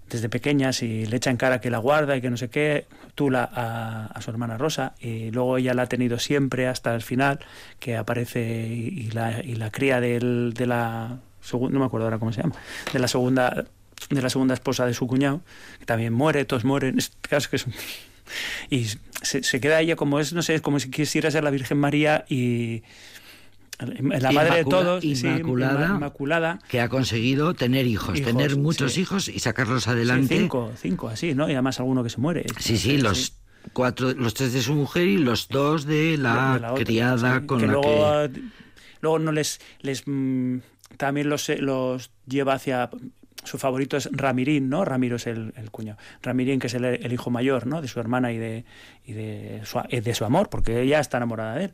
desde 0.08 0.28
pequeñas 0.28 0.84
y 0.84 1.04
le 1.06 1.16
echan 1.16 1.36
cara 1.36 1.60
que 1.60 1.68
la 1.68 1.78
guarda 1.78 2.16
y 2.16 2.20
que 2.20 2.30
no 2.30 2.36
sé 2.36 2.48
qué, 2.48 2.86
tú 3.16 3.28
la, 3.28 3.42
a, 3.52 4.06
a 4.06 4.20
su 4.22 4.30
hermana 4.30 4.56
Rosa 4.56 4.94
y 5.00 5.32
luego 5.32 5.56
ella 5.58 5.74
la 5.74 5.82
ha 5.82 5.86
tenido 5.88 6.20
siempre 6.20 6.68
hasta 6.68 6.94
el 6.94 7.02
final, 7.02 7.40
que 7.80 7.96
aparece 7.96 8.68
y, 8.68 9.06
y 9.06 9.10
la, 9.10 9.42
y 9.42 9.56
la 9.56 9.72
cría 9.72 10.00
del, 10.00 10.52
de 10.54 10.66
la 10.66 11.18
segun- 11.42 11.70
no 11.72 11.80
me 11.80 11.86
acuerdo 11.86 12.06
ahora 12.06 12.20
cómo 12.20 12.32
se 12.32 12.40
llama, 12.42 12.54
de 12.92 12.98
la 13.00 13.08
segunda 13.08 13.64
de 14.10 14.22
la 14.22 14.30
segunda 14.30 14.54
esposa 14.54 14.86
de 14.86 14.94
su 14.94 15.08
cuñado, 15.08 15.40
que 15.80 15.86
también 15.86 16.12
muere, 16.12 16.44
todos 16.44 16.64
mueren, 16.64 16.98
es, 16.98 17.10
claro, 17.22 17.38
es 17.38 17.48
que 17.48 17.56
es 17.56 17.66
un- 17.66 17.72
y 18.70 18.86
se, 19.22 19.42
se 19.42 19.60
queda 19.60 19.80
ella 19.80 19.96
como 19.96 20.20
es, 20.20 20.32
no 20.32 20.42
sé, 20.42 20.54
es 20.54 20.60
como 20.62 20.78
si 20.80 20.90
quisiera 20.90 21.30
ser 21.30 21.44
la 21.44 21.50
Virgen 21.50 21.78
María 21.78 22.24
y 22.28 22.82
la 23.78 24.32
madre 24.32 24.56
de 24.56 24.64
todos, 24.64 25.02
sí, 25.02 25.10
inmaculada. 25.10 25.88
inma- 25.88 25.96
inmaculada. 25.96 26.58
Que 26.68 26.80
ha 26.80 26.88
conseguido 26.88 27.52
tener 27.54 27.86
hijos, 27.86 28.18
Hijos, 28.18 28.32
tener 28.32 28.56
muchos 28.56 28.94
sí. 28.94 29.02
hijos 29.02 29.28
y 29.28 29.38
sacarlos 29.38 29.84
Sí, 29.84 29.90
adelante. 29.90 30.38
cinco, 30.38 30.72
cinco, 30.80 31.08
así, 31.08 31.34
¿no? 31.34 31.48
Y 31.48 31.52
además 31.52 31.78
alguno 31.78 32.02
que 32.02 32.08
se 32.10 32.18
muere. 32.18 32.46
Sí, 32.58 32.78
sí, 32.78 32.96
los 32.96 33.34
cuatro, 33.74 34.12
los 34.14 34.32
tres 34.32 34.54
de 34.54 34.62
su 34.62 34.72
mujer 34.74 35.06
y 35.06 35.18
los 35.18 35.48
dos 35.48 35.84
de 35.84 36.16
la, 36.16 36.54
de 36.54 36.60
la 36.60 36.72
otra, 36.72 36.84
criada 36.84 37.40
sí, 37.40 37.46
con 37.46 37.60
que 37.60 37.66
la 37.66 37.72
luego, 37.74 38.32
que... 38.32 38.40
luego 39.02 39.18
no 39.18 39.32
les, 39.32 39.60
les 39.80 40.04
mm, 40.06 40.58
también 40.96 41.28
los, 41.28 41.46
eh, 41.50 41.58
los 41.58 42.10
lleva 42.26 42.54
hacia 42.54 42.88
su 43.46 43.58
favorito 43.58 43.96
es 43.96 44.08
Ramirín, 44.12 44.68
¿no? 44.68 44.84
Ramiro 44.84 45.16
es 45.16 45.26
el, 45.26 45.52
el 45.56 45.70
cuñado. 45.70 45.98
Ramirín, 46.22 46.58
que 46.58 46.66
es 46.66 46.74
el, 46.74 46.84
el 46.84 47.12
hijo 47.12 47.30
mayor, 47.30 47.66
¿no? 47.66 47.80
De 47.80 47.88
su 47.88 48.00
hermana 48.00 48.32
y 48.32 48.38
de, 48.38 48.64
y 49.06 49.12
de, 49.12 49.60
su, 49.64 49.80
eh, 49.88 50.00
de 50.00 50.14
su 50.14 50.24
amor, 50.24 50.48
porque 50.48 50.82
ella 50.82 51.00
está 51.00 51.16
enamorada 51.18 51.54
de 51.54 51.64
él. 51.64 51.72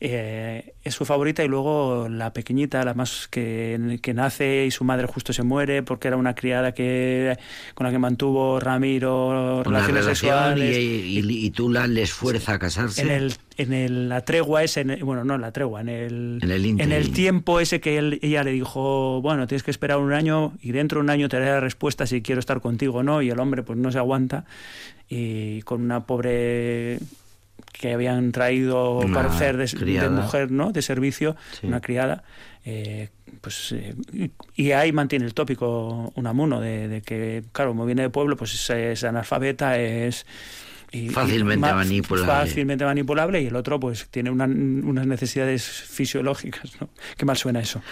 Eh, 0.00 0.74
es 0.82 0.94
su 0.94 1.04
favorita 1.04 1.44
y 1.44 1.48
luego 1.48 2.08
la 2.08 2.32
pequeñita, 2.32 2.84
la 2.84 2.94
más 2.94 3.28
que, 3.28 3.98
que 4.02 4.14
nace 4.14 4.66
y 4.66 4.70
su 4.70 4.84
madre 4.84 5.06
justo 5.06 5.32
se 5.32 5.42
muere 5.42 5.82
porque 5.82 6.08
era 6.08 6.16
una 6.16 6.34
criada 6.34 6.72
que 6.72 7.38
con 7.74 7.86
la 7.86 7.92
que 7.92 7.98
mantuvo 7.98 8.58
Ramiro 8.58 9.62
relaciones 9.62 10.04
relación 10.04 10.58
y, 10.58 10.60
sexuales. 10.60 10.78
y, 10.78 11.46
y 11.46 11.50
Tula 11.50 11.86
les 11.86 12.12
fuerza 12.12 12.54
a 12.54 12.58
casarse. 12.58 13.02
En 13.02 13.10
el, 13.10 13.34
en 13.56 13.72
el- 13.72 14.08
la 14.08 14.22
tregua 14.22 14.62
ese, 14.62 14.80
en 14.80 14.90
el- 14.90 15.04
bueno, 15.04 15.24
no 15.24 15.34
en 15.34 15.40
la 15.40 15.52
tregua, 15.52 15.80
en 15.80 15.88
el, 15.88 16.38
En 16.42 16.92
el 16.92 17.12
tiempo 17.12 17.60
ese 17.60 17.80
que 17.80 17.98
él- 17.98 18.18
ella 18.22 18.42
le 18.44 18.52
dijo, 18.52 19.20
bueno, 19.22 19.46
tienes 19.46 19.62
que 19.62 19.70
esperar 19.70 19.98
un 19.98 20.12
año 20.12 20.52
y 20.62 20.72
dentro 20.72 20.98
de 21.00 21.04
un 21.04 21.10
año 21.10 21.28
te 21.28 21.38
daré 21.38 21.50
la 21.50 21.60
respuesta 21.60 22.06
si 22.06 22.22
quiero 22.22 22.38
estar 22.40 22.60
contigo 22.60 22.98
o 22.98 23.02
no, 23.02 23.22
y 23.22 23.30
el 23.30 23.38
hombre 23.40 23.62
pues 23.62 23.78
no 23.78 23.90
se 23.92 23.98
aguanta 23.98 24.44
y 25.08 25.62
con 25.62 25.82
una 25.82 26.06
pobre 26.06 26.98
que 27.72 27.92
habían 27.92 28.32
traído 28.32 28.98
Una 28.98 29.14
para 29.14 29.28
hacer 29.30 29.56
de, 29.56 30.08
mujer, 30.10 30.50
¿no? 30.50 30.72
De 30.72 30.82
servicio, 30.82 31.36
Sí. 31.60 31.66
una 31.66 31.80
criada. 31.80 32.24
eh, 32.64 33.08
pues 33.40 33.72
eh, 33.72 33.92
y- 34.12 34.30
y 34.54 34.70
ahí 34.70 34.92
mantiene 34.92 35.24
el 35.24 35.34
tópico 35.34 36.12
Unamuno 36.14 36.60
de, 36.60 36.86
de 36.86 37.02
que, 37.02 37.42
claro, 37.50 37.72
como 37.72 37.86
viene 37.86 38.02
de 38.02 38.08
pueblo, 38.10 38.36
pues 38.36 38.54
es, 38.54 38.70
es 38.70 39.02
analfabeta, 39.02 39.80
es 39.80 40.26
y- 40.92 41.06
y 41.06 41.08
Fácilmente 41.08 41.60
ma- 41.66 41.74
manipulable. 41.74 42.32
Fácilmente 42.32 42.84
manipulable 42.84 43.40
y 43.40 43.46
el 43.46 43.56
otro 43.56 43.80
pues 43.80 44.06
tiene 44.10 44.30
una- 44.30 44.44
unas 44.44 45.06
necesidades 45.06 45.64
fisiológicas, 45.64 46.80
¿no? 46.80 46.88
Qué 47.16 47.24
mal 47.24 47.36
suena 47.36 47.60
eso. 47.60 47.82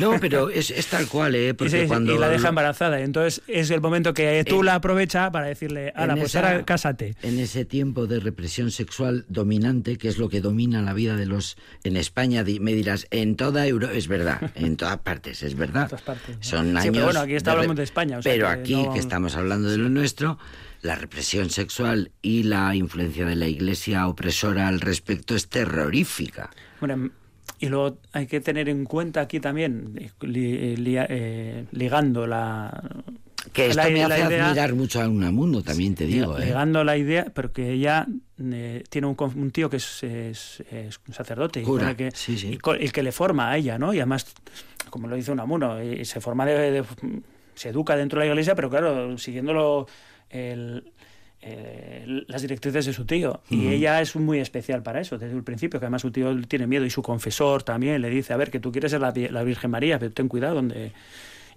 No, 0.00 0.18
pero 0.20 0.48
es, 0.50 0.70
es 0.70 0.86
tal 0.88 1.06
cual, 1.08 1.34
¿eh? 1.34 1.48
Y, 1.50 1.52
Porque 1.52 1.84
y 1.84 1.86
cuando 1.86 2.16
la 2.18 2.28
deja 2.28 2.48
embarazada. 2.48 3.00
y 3.00 3.04
Entonces 3.04 3.42
es 3.46 3.70
el 3.70 3.80
momento 3.80 4.14
que 4.14 4.44
tú 4.48 4.60
En- 4.60 4.66
la 4.66 4.74
aprovecha 4.76 5.30
para 5.30 5.46
decirle, 5.46 5.92
ala, 5.94 6.14
pues 6.16 6.26
esa- 6.34 6.40
ahora 6.50 6.64
cásate. 6.64 7.14
En 7.22 7.38
ese 7.38 7.64
tiempo 7.64 8.06
de 8.06 8.20
represión 8.20 8.70
sexual 8.70 9.24
dominante, 9.28 9.96
que 9.98 10.08
es 10.08 10.18
lo 10.18 10.28
que 10.28 10.40
domina 10.40 10.82
la 10.82 10.92
vida 10.94 11.16
de 11.16 11.26
los... 11.26 11.56
En 11.84 11.96
España, 11.96 12.44
me 12.60 12.72
dirás, 12.74 13.06
en 13.10 13.36
toda 13.36 13.66
Europa, 13.66 13.92
es 13.94 14.08
verdad, 14.08 14.50
en 14.54 14.76
todas 14.76 14.98
partes, 14.98 15.42
es 15.42 15.54
verdad. 15.56 15.82
En 15.82 15.88
todas 15.88 16.02
partes. 16.02 16.36
Son 16.40 16.70
Sí, 16.72 16.76
años... 16.76 16.92
pero 16.92 17.04
bueno, 17.04 17.20
aquí 17.20 17.34
está 17.34 17.50
de 17.52 17.56
hablando 17.58 17.74
de 17.74 17.84
España, 17.84 18.18
o 18.18 18.22
sea 18.22 18.32
pero 18.32 18.46
que 18.46 18.52
aquí, 18.52 18.74
no- 18.82 18.92
que 18.94 18.98
estamos 18.98 19.36
hablando 19.36 19.68
de 19.70 19.76
lo 19.78 19.88
nuestro, 19.88 20.38
la 20.82 20.96
represión 20.96 21.48
sexual 21.50 22.10
y 22.22 22.42
la 22.42 22.74
influencia 22.74 23.24
de 23.24 23.36
la 23.36 23.46
iglesia 23.48 24.06
opresora 24.08 24.68
al 24.68 24.80
respecto 24.80 25.34
es 25.34 25.48
terrorífica. 25.48 26.50
Bueno, 26.80 27.10
y 27.60 27.68
luego 27.68 27.98
hay 28.12 28.26
que 28.26 28.40
tener 28.40 28.68
en 28.68 28.84
cuenta 28.84 29.20
aquí 29.20 29.38
también, 29.40 29.94
eh, 29.96 30.10
li- 30.26 30.76
li- 30.76 30.96
eh, 30.98 31.66
ligando 31.70 32.26
la... 32.26 32.82
Que 33.52 33.66
esto 33.66 33.82
la- 33.82 33.90
me 33.90 34.02
hace 34.04 34.24
idea- 34.26 34.46
admirar 34.46 34.74
mucho 34.74 35.00
a 35.00 35.08
Unamuno, 35.08 35.62
también 35.62 35.94
te 35.94 36.06
digo, 36.06 36.38
¿eh? 36.38 36.46
Ligando 36.46 36.82
la 36.84 36.96
idea, 36.96 37.26
pero 37.34 37.52
que 37.52 37.70
ella 37.72 38.06
eh, 38.40 38.82
tiene 38.88 39.06
un, 39.08 39.16
un 39.18 39.50
tío 39.52 39.68
que 39.70 39.76
es, 39.76 40.02
es- 40.02 40.62
es 40.70 41.00
un 41.06 41.14
sacerdote 41.14 41.62
Cura, 41.62 41.82
con 41.82 41.90
el 41.90 41.96
que, 41.96 42.10
sí, 42.12 42.36
sí. 42.38 42.58
y 42.80 42.88
que 42.90 43.02
le 43.02 43.12
forma 43.12 43.50
a 43.50 43.56
ella, 43.56 43.78
¿no? 43.78 43.92
Y 43.94 43.98
además, 43.98 44.26
como 44.90 45.06
lo 45.08 45.14
dice 45.16 45.30
Unamuno, 45.32 45.80
y 45.82 46.04
se 46.04 46.20
forma 46.20 46.44
de, 46.46 46.70
de- 46.70 46.84
se 47.54 47.68
educa 47.68 47.96
dentro 47.96 48.18
de 48.20 48.26
la 48.26 48.32
iglesia, 48.32 48.54
pero 48.56 48.70
claro, 48.70 49.16
siguiéndolo 49.18 49.86
el- 50.32 50.84
eh, 51.44 52.22
las 52.28 52.40
directrices 52.42 52.86
de 52.86 52.92
su 52.92 53.04
tío. 53.04 53.40
Y 53.50 53.66
ella 53.68 54.00
es 54.00 54.14
muy 54.14 54.38
especial 54.38 54.82
para 54.82 55.00
eso, 55.00 55.18
desde 55.18 55.34
el 55.36 55.42
principio, 55.42 55.80
que 55.80 55.86
además 55.86 56.02
su 56.02 56.12
tío 56.12 56.40
tiene 56.46 56.66
miedo 56.68 56.84
y 56.84 56.90
su 56.90 57.02
confesor 57.02 57.64
también 57.64 58.00
le 58.00 58.10
dice, 58.10 58.32
a 58.32 58.36
ver, 58.36 58.50
que 58.50 58.60
tú 58.60 58.70
quieres 58.70 58.92
ser 58.92 59.00
la, 59.00 59.12
la 59.30 59.42
Virgen 59.42 59.70
María, 59.72 59.98
pero 59.98 60.12
ten 60.12 60.28
cuidado 60.28 60.54
donde... 60.56 60.92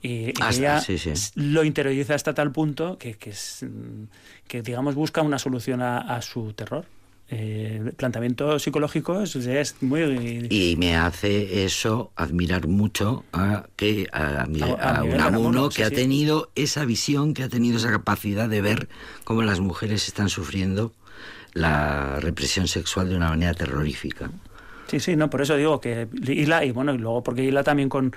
Y, 0.01 0.30
Hasta- 0.41 0.49
ella 0.51 0.80
sí, 0.82 0.97
sí. 0.97 1.11
lo 1.36 1.63
interioriza 1.63 2.13
hasta 2.15 2.34
tal 2.34 2.51
punto 2.51 2.97
que, 2.97 3.13
que, 3.15 3.30
es, 3.32 3.63
mm, 3.63 4.03
que 4.47 4.61
digamos, 4.61 4.93
busca 4.95 5.21
una 5.21 5.39
solución 5.39 5.82
a, 5.82 5.99
a 5.99 6.21
su 6.21 6.53
terror. 6.53 6.86
Eh, 7.30 7.82
el 7.84 7.93
planteamiento 7.93 8.59
psicológico 8.59 9.21
es, 9.21 9.76
muy... 9.82 10.47
Y 10.49 10.76
me 10.78 10.95
hace 10.95 11.65
eso 11.65 12.11
admirar 12.15 12.67
mucho 12.67 13.23
a, 13.34 13.65
que, 13.76 14.07
a, 14.11 14.19
A- 14.19 14.23
a 14.23 14.41
a 14.41 14.47
Miguel 14.47 15.15
Unamuno, 15.15 15.47
Unamuno, 15.49 15.69
que 15.69 15.76
sí, 15.78 15.82
ha 15.84 15.89
sí. 15.89 15.95
tenido 15.95 16.51
esa 16.55 16.86
visión, 16.86 17.34
que 17.34 17.43
ha 17.43 17.49
tenido 17.49 17.78
esa 17.78 17.89
capacidad 17.89 18.47
de 18.47 18.61
ver 18.61 18.89
cómo 19.23 19.41
las 19.41 19.59
mujeres 19.59 20.07
están 20.07 20.30
sufriendo 20.30 20.91
la 21.53 22.19
represión 22.19 22.67
sexual 22.67 23.09
de 23.09 23.15
una 23.15 23.30
manera 23.30 23.53
terrorífica. 23.53 24.30
Sí, 24.88 24.99
sí, 24.99 25.15
no, 25.15 25.30
por 25.30 25.41
eso 25.41 25.55
digo 25.55 25.82
que 25.82 26.07
Hila, 26.28 26.63
y 26.63 26.71
bueno, 26.71 26.93
y 26.93 26.99
luego 26.99 27.23
porque 27.23 27.43
Hila 27.43 27.63
también 27.63 27.89
con, 27.89 28.13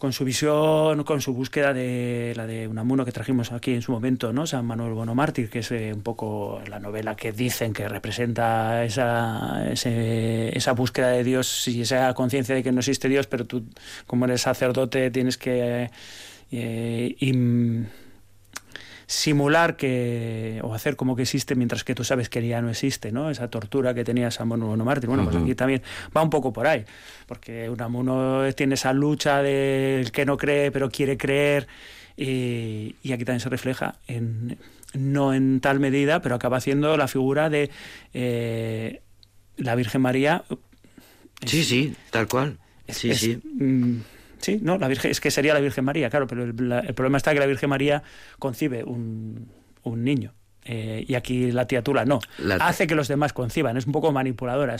con 0.00 0.14
su 0.14 0.24
visión, 0.24 1.04
con 1.04 1.20
su 1.20 1.34
búsqueda 1.34 1.74
de 1.74 2.32
la 2.34 2.46
de 2.46 2.66
Unamuno 2.66 3.04
que 3.04 3.12
trajimos 3.12 3.52
aquí 3.52 3.74
en 3.74 3.82
su 3.82 3.92
momento, 3.92 4.32
¿no? 4.32 4.46
San 4.46 4.64
Manuel 4.64 4.94
Bonomártir, 4.94 5.50
que 5.50 5.58
es 5.58 5.70
eh, 5.72 5.92
un 5.94 6.00
poco 6.00 6.62
la 6.66 6.80
novela 6.80 7.16
que 7.16 7.32
dicen 7.32 7.74
que 7.74 7.86
representa 7.86 8.82
esa, 8.82 9.70
esa 9.74 10.72
búsqueda 10.72 11.10
de 11.10 11.22
Dios 11.22 11.68
y 11.68 11.82
esa 11.82 12.14
conciencia 12.14 12.54
de 12.54 12.62
que 12.62 12.72
no 12.72 12.78
existe 12.80 13.10
Dios, 13.10 13.26
pero 13.26 13.44
tú, 13.46 13.62
como 14.06 14.24
eres 14.24 14.40
sacerdote, 14.40 15.10
tienes 15.10 15.36
que 15.36 15.90
eh, 16.50 17.16
im- 17.20 17.84
simular 19.10 19.76
que 19.76 20.60
o 20.62 20.72
hacer 20.72 20.94
como 20.94 21.16
que 21.16 21.22
existe 21.22 21.56
mientras 21.56 21.82
que 21.82 21.96
tú 21.96 22.04
sabes 22.04 22.28
que 22.28 22.46
ya 22.46 22.62
no 22.62 22.70
existe, 22.70 23.10
¿no? 23.10 23.28
Esa 23.28 23.50
tortura 23.50 23.92
que 23.92 24.04
tenía 24.04 24.30
San 24.30 24.48
Bono 24.48 24.76
Mártir. 24.84 25.08
Bueno, 25.08 25.24
pues 25.24 25.34
aquí 25.34 25.56
también 25.56 25.82
va 26.16 26.22
un 26.22 26.30
poco 26.30 26.52
por 26.52 26.68
ahí, 26.68 26.84
porque 27.26 27.68
Unamuno 27.68 28.42
tiene 28.54 28.74
esa 28.74 28.92
lucha 28.92 29.42
del 29.42 30.12
que 30.12 30.24
no 30.24 30.36
cree 30.36 30.70
pero 30.70 30.88
quiere 30.90 31.16
creer 31.16 31.66
y, 32.16 32.94
y 33.02 33.10
aquí 33.12 33.24
también 33.24 33.40
se 33.40 33.48
refleja 33.48 33.96
en 34.06 34.56
no 34.94 35.34
en 35.34 35.60
tal 35.60 35.80
medida, 35.80 36.22
pero 36.22 36.36
acaba 36.36 36.58
haciendo 36.58 36.96
la 36.96 37.08
figura 37.08 37.50
de 37.50 37.68
eh, 38.14 39.02
la 39.56 39.74
Virgen 39.74 40.02
María. 40.02 40.44
Sí, 41.44 41.64
sí, 41.64 41.96
tal 42.10 42.28
cual. 42.28 42.58
Es- 42.86 42.96
Sí, 42.98 43.10
es- 43.10 43.18
sí. 43.18 43.40
mm, 43.44 44.02
sí, 44.40 44.58
no, 44.62 44.78
la 44.78 44.88
Virgen, 44.88 45.10
es 45.10 45.20
que 45.20 45.30
sería 45.30 45.54
la 45.54 45.60
Virgen 45.60 45.84
María, 45.84 46.10
claro, 46.10 46.26
pero 46.26 46.44
el, 46.44 46.68
la- 46.68 46.80
el 46.80 46.94
problema 46.94 47.18
está 47.18 47.32
que 47.32 47.40
la 47.40 47.46
Virgen 47.46 47.70
María 47.70 48.02
concibe 48.38 48.84
un, 48.84 49.48
un 49.82 50.04
niño. 50.04 50.34
eh, 50.64 51.04
y 51.08 51.14
aquí 51.14 51.50
la 51.52 51.66
tía 51.66 51.82
Tula 51.82 52.04
no. 52.04 52.20
La- 52.38 52.56
Hace 52.56 52.86
que 52.86 52.94
los 52.94 53.08
demás 53.08 53.32
conciban, 53.32 53.76
es 53.78 53.86
un 53.86 53.92
poco 53.92 54.12
manipuladora. 54.12 54.76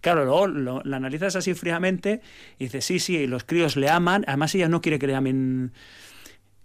Claro, 0.00 0.24
luego 0.24 0.46
lo, 0.48 0.82
la 0.84 0.96
analizas 0.96 1.36
así 1.36 1.54
fríamente 1.54 2.20
y 2.58 2.64
dices, 2.64 2.84
sí, 2.84 2.98
sí, 2.98 3.26
los 3.28 3.44
críos 3.44 3.76
le 3.76 3.88
aman, 3.88 4.24
además 4.26 4.54
ella 4.56 4.68
no 4.68 4.80
quiere 4.80 4.98
que 4.98 5.06
le 5.06 5.14
amen. 5.14 5.72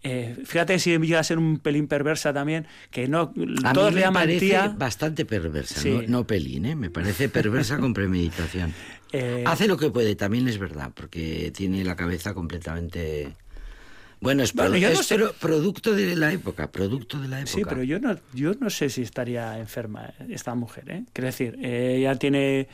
Eh, 0.06 0.36
fíjate 0.46 0.80
si 0.80 0.98
llega 0.98 1.20
a 1.20 1.24
ser 1.24 1.38
un 1.38 1.60
pelín 1.60 1.88
perversa 1.88 2.32
también, 2.34 2.68
que 2.92 3.08
no 3.08 3.34
A 3.64 3.74
todos 3.74 3.90
mí 3.90 3.96
le 3.96 4.02
me 4.02 4.08
aman 4.08 4.24
parece 4.24 4.40
tía. 4.40 4.68
bastante 4.78 5.26
perversa, 5.26 5.82
Sí. 5.82 5.90
no, 5.90 6.02
no 6.04 6.28
pelín, 6.28 6.66
¿eh? 6.66 6.76
me 6.76 6.90
parece 6.90 7.28
perversa 7.28 7.78
con 7.78 7.94
premeditación. 7.96 8.74
eh, 9.12 9.44
Hace 9.46 9.68
lo 9.68 9.78
que 9.78 9.90
puede, 9.90 10.16
también 10.16 10.48
es 10.48 10.58
verdad, 10.60 10.92
porque 10.96 11.52
tiene 11.56 11.84
la 11.84 11.96
cabeza 11.96 12.34
completamente... 12.34 13.36
Bueno, 14.22 14.44
es, 14.44 14.54
Bueno, 14.54 14.76
produ- 14.76 14.80
yo 14.80 14.94
no 14.94 15.00
es 15.02 15.06
sé. 15.06 15.18
producto 15.40 15.94
de 15.94 16.16
la 16.16 16.32
época, 16.32 16.72
producto 16.72 17.20
de 17.20 17.28
la 17.28 17.42
época. 17.42 17.52
Sí, 17.54 17.64
pero 17.68 17.84
yo 17.84 18.00
no, 18.00 18.16
yo 18.34 18.54
no 18.60 18.70
sé 18.70 18.90
si 18.90 19.02
estaría 19.02 19.60
enferma 19.60 20.14
esta 20.30 20.56
mujer. 20.56 20.90
¿eh? 20.90 21.04
Quiero 21.14 21.26
decir, 21.28 21.58
eh, 21.62 21.98
ella 22.00 22.16
tiene. 22.16 22.68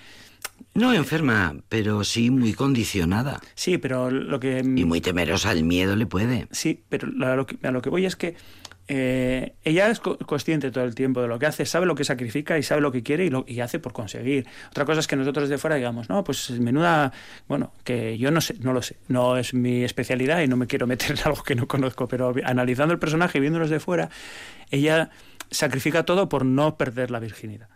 No 0.74 0.94
enferma, 0.94 1.56
pero 1.68 2.04
sí 2.06 2.32
muy 2.32 2.54
condicionada. 2.54 3.42
Sí, 3.56 3.78
pero 3.78 4.10
lo 4.10 4.40
que. 4.40 4.60
Y 4.60 4.86
muy 4.86 5.02
temerosa, 5.02 5.52
el 5.52 5.64
miedo 5.66 5.96
le 5.96 6.06
puede. 6.06 6.48
Sí, 6.52 6.84
pero 6.88 7.08
a 7.26 7.36
lo 7.36 7.46
que, 7.46 7.58
a 7.68 7.72
lo 7.72 7.82
que 7.82 7.90
voy 7.90 8.06
es 8.06 8.16
que 8.16 8.36
eh, 8.88 9.54
ella 9.66 9.90
es 9.90 10.00
co- 10.00 10.18
consciente 10.18 10.72
todo 10.72 10.86
el 10.86 10.96
tiempo 10.96 11.22
de 11.22 11.28
lo 11.28 11.40
que 11.40 11.46
hace, 11.46 11.66
sabe 11.66 11.86
lo 11.86 11.96
que 11.96 12.06
sacrifica 12.06 12.58
y 12.58 12.64
sabe 12.64 12.80
lo 12.82 12.92
que 12.92 13.04
quiere 13.04 13.26
y, 13.26 13.30
lo, 13.30 13.44
y 13.48 13.60
hace 13.60 13.80
por 13.80 13.92
conseguir. 13.92 14.48
Otra 14.70 14.86
cosa 14.86 15.02
es 15.02 15.08
que 15.08 15.16
nosotros 15.18 15.50
de 15.50 15.58
fuera 15.58 15.76
digamos, 15.76 16.10
no, 16.10 16.24
pues 16.24 16.50
menuda, 16.52 17.12
bueno, 17.50 17.74
que 17.84 18.18
yo 18.18 18.32
no 18.32 18.40
sé, 18.42 18.56
no 18.62 18.72
lo 18.74 18.82
sé, 18.82 18.98
no 19.10 19.36
es 19.38 19.54
mi 19.54 19.84
especialidad 19.84 20.42
y 20.42 20.48
no 20.48 20.56
me 20.58 20.68
quiero 20.68 20.88
meter 20.88 21.12
en 21.12 21.18
algo 21.26 21.44
que 21.44 21.56
no 21.56 21.68
conozco, 21.68 22.08
pero 22.08 22.34
analizando 22.46 22.94
el 22.94 23.00
personaje 23.00 23.38
y 23.38 23.42
viéndolos 23.42 23.70
de 23.70 23.80
fuera, 23.82 24.10
ella 24.72 25.10
sacrifica 25.50 26.04
todo 26.06 26.30
por 26.30 26.46
no 26.46 26.78
perder 26.78 27.12
la 27.12 27.20
virginidad. 27.20 27.68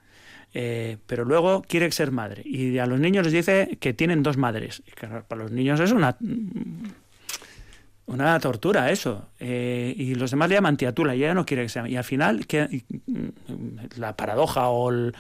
Eh, 0.58 0.98
pero 1.06 1.26
luego 1.26 1.64
quiere 1.68 1.92
ser 1.92 2.12
madre 2.12 2.42
y 2.46 2.78
a 2.78 2.86
los 2.86 2.98
niños 2.98 3.26
les 3.26 3.34
dice 3.34 3.78
que 3.82 3.94
tienen 3.94 4.24
dos 4.24 4.38
madres. 4.38 4.84
Y 4.88 4.92
para 5.28 5.44
los 5.44 5.52
niños 5.52 5.82
es 5.82 5.92
una 5.92 6.18
una 8.06 8.40
tortura 8.40 8.92
eso. 8.92 9.30
Eh, 9.40 9.94
y 9.98 10.16
los 10.16 10.32
demás 10.32 10.50
le 10.50 10.56
llaman 10.56 10.78
tiatula 10.78 11.16
y 11.16 11.24
ella 11.24 11.34
no 11.34 11.46
quiere 11.46 11.64
que 11.64 11.70
sea. 11.70 11.88
Y 11.90 11.96
al 11.96 12.04
final, 12.04 12.46
mm, 12.48 13.98
la 13.98 14.16
paradoja 14.16 14.70
o 14.70 14.90
el, 14.90 15.14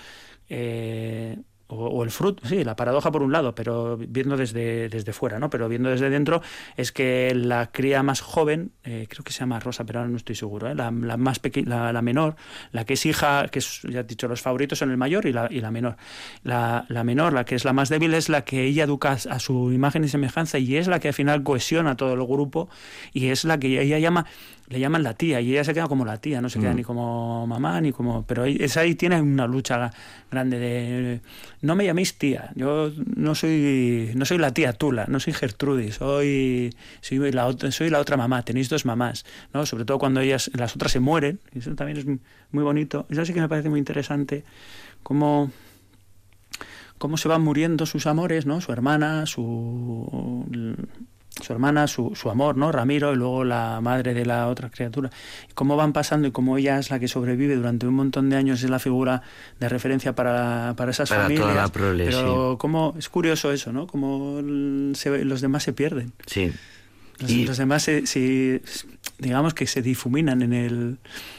eh, 0.49 1.37
o, 1.67 2.03
el 2.03 2.11
fruto, 2.11 2.47
sí, 2.47 2.63
la 2.63 2.75
paradoja 2.75 3.11
por 3.11 3.23
un 3.23 3.31
lado, 3.31 3.55
pero 3.55 3.97
viendo 3.97 4.37
desde, 4.37 4.87
desde 4.89 5.13
fuera, 5.13 5.39
¿no? 5.39 5.49
Pero 5.49 5.67
viendo 5.67 5.89
desde 5.89 6.09
dentro, 6.09 6.41
es 6.77 6.91
que 6.91 7.33
la 7.35 7.71
cría 7.71 8.03
más 8.03 8.21
joven, 8.21 8.71
eh, 8.83 9.07
creo 9.09 9.23
que 9.23 9.33
se 9.33 9.39
llama 9.39 9.59
Rosa, 9.59 9.83
pero 9.83 9.99
ahora 9.99 10.11
no 10.11 10.17
estoy 10.17 10.35
seguro, 10.35 10.69
¿eh? 10.69 10.75
la, 10.75 10.91
la 10.91 11.17
más 11.17 11.41
la, 11.65 11.91
la 11.91 12.01
menor, 12.01 12.35
la 12.71 12.85
que 12.85 12.93
es 12.93 13.05
hija, 13.05 13.47
que 13.47 13.59
es, 13.59 13.81
ya 13.83 14.01
he 14.01 14.03
dicho, 14.03 14.27
los 14.27 14.41
favoritos 14.41 14.79
son 14.79 14.91
el 14.91 14.97
mayor 14.97 15.25
y 15.25 15.33
la, 15.33 15.47
y 15.49 15.59
la 15.61 15.71
menor. 15.71 15.97
La, 16.43 16.85
la 16.89 17.03
menor, 17.03 17.33
la 17.33 17.45
que 17.45 17.55
es 17.55 17.65
la 17.65 17.73
más 17.73 17.89
débil, 17.89 18.13
es 18.13 18.29
la 18.29 18.43
que 18.43 18.63
ella 18.63 18.83
educa 18.83 19.17
a 19.29 19.39
su 19.39 19.71
imagen 19.71 20.03
y 20.03 20.07
semejanza 20.07 20.59
y 20.59 20.77
es 20.77 20.87
la 20.87 20.99
que 20.99 21.09
al 21.09 21.13
final 21.13 21.43
cohesiona 21.43 21.95
todo 21.95 22.13
el 22.13 22.23
grupo 22.25 22.69
y 23.11 23.29
es 23.29 23.45
la 23.45 23.57
que 23.59 23.81
ella 23.81 23.99
llama 23.99 24.25
le 24.67 24.79
llaman 24.79 25.03
la 25.03 25.13
tía 25.13 25.41
y 25.41 25.51
ella 25.51 25.63
se 25.63 25.73
queda 25.75 25.87
como 25.87 26.05
la 26.05 26.17
tía, 26.17 26.41
no 26.41 26.49
se 26.49 26.59
queda 26.59 26.73
Mm. 26.73 26.75
ni 26.77 26.83
como 26.83 27.45
mamá 27.45 27.79
ni 27.81 27.91
como... 27.91 28.25
Pero 28.25 28.43
ahí- 28.43 28.57
es 28.59 28.77
ahí 28.77 28.95
tiene 28.95 29.21
una 29.21 29.45
lucha 29.45 29.91
grande 30.31 30.57
de... 30.57 31.21
No 31.61 31.75
me 31.75 31.85
llaméis 31.85 32.17
tía, 32.17 32.51
yo 32.55 32.91
no 33.15 33.35
soy 33.35 34.11
no 34.15 34.25
soy 34.25 34.37
la 34.39 34.51
tía 34.53 34.73
Tula, 34.73 35.05
no 35.07 35.19
soy 35.19 35.33
Gertrudis, 35.33 35.95
soy, 35.95 36.73
soy, 37.01 37.31
la, 37.31 37.45
otra- 37.47 37.71
soy 37.71 37.89
la 37.91 37.99
otra 37.99 38.17
mamá, 38.17 38.43
tenéis 38.43 38.69
dos 38.69 38.85
mamás, 38.85 39.25
¿no? 39.53 39.65
Sobre 39.67 39.85
todo 39.85 39.99
cuando 39.99 40.19
ellas, 40.21 40.49
las 40.55 40.75
otras 40.75 40.91
se 40.91 40.99
mueren, 40.99 41.39
y 41.53 41.59
eso 41.59 41.73
también 41.75 41.97
es 41.99 42.05
muy 42.51 42.63
bonito. 42.63 43.05
Eso 43.09 43.23
sí 43.23 43.33
que 43.33 43.41
me 43.41 43.49
parece 43.49 43.69
muy 43.69 43.77
interesante, 43.79 44.43
como 45.03 45.51
cómo 46.97 47.17
se 47.17 47.27
van 47.27 47.41
muriendo 47.43 47.85
sus 47.85 48.07
amores, 48.07 48.45
¿no? 48.45 48.61
Su 48.61 48.71
hermana, 48.71 49.25
su 49.25 50.45
su 51.41 51.51
hermana, 51.53 51.87
su, 51.87 52.13
su 52.15 52.29
amor, 52.29 52.55
¿no? 52.57 52.71
Ramiro, 52.71 53.11
y 53.13 53.15
luego 53.17 53.43
la 53.43 53.79
madre 53.81 54.13
de 54.13 54.25
la 54.25 54.47
otra 54.47 54.69
criatura. 54.69 55.09
Cómo 55.53 55.75
van 55.75 55.91
pasando 55.93 56.27
y 56.27 56.31
cómo 56.31 56.57
ella 56.57 56.79
es 56.79 56.89
la 56.89 56.99
que 56.99 57.07
sobrevive 57.07 57.55
durante 57.55 57.85
un 57.87 57.93
montón 57.93 58.29
de 58.29 58.37
años, 58.37 58.63
es 58.63 58.69
la 58.69 58.79
figura 58.79 59.21
de 59.59 59.67
referencia 59.69 60.13
para, 60.15 60.73
para 60.77 60.91
esas 60.91 61.09
Para 61.09 61.23
toda 61.27 61.37
familias. 61.39 61.55
la 61.55 61.67
prole, 61.67 62.05
pero 62.05 62.55
cómo, 62.57 62.95
es 62.97 63.09
curioso 63.09 63.51
eso, 63.51 63.71
¿no? 63.73 63.85
Cómo 63.87 64.39
se- 64.93 65.25
los 65.25 65.41
demás 65.41 65.63
se 65.63 65.73
pierden. 65.73 66.13
Sí. 66.25 66.51
Los, 67.19 67.31
Y- 67.31 67.45
los 67.45 67.57
demás 67.57 67.83
se, 67.83 68.05
se- 68.07 68.61
digamos 69.19 69.53
que 69.53 69.67
se 69.67 69.81
difuminan 69.81 70.41
en 70.41 70.53
el 70.53 70.97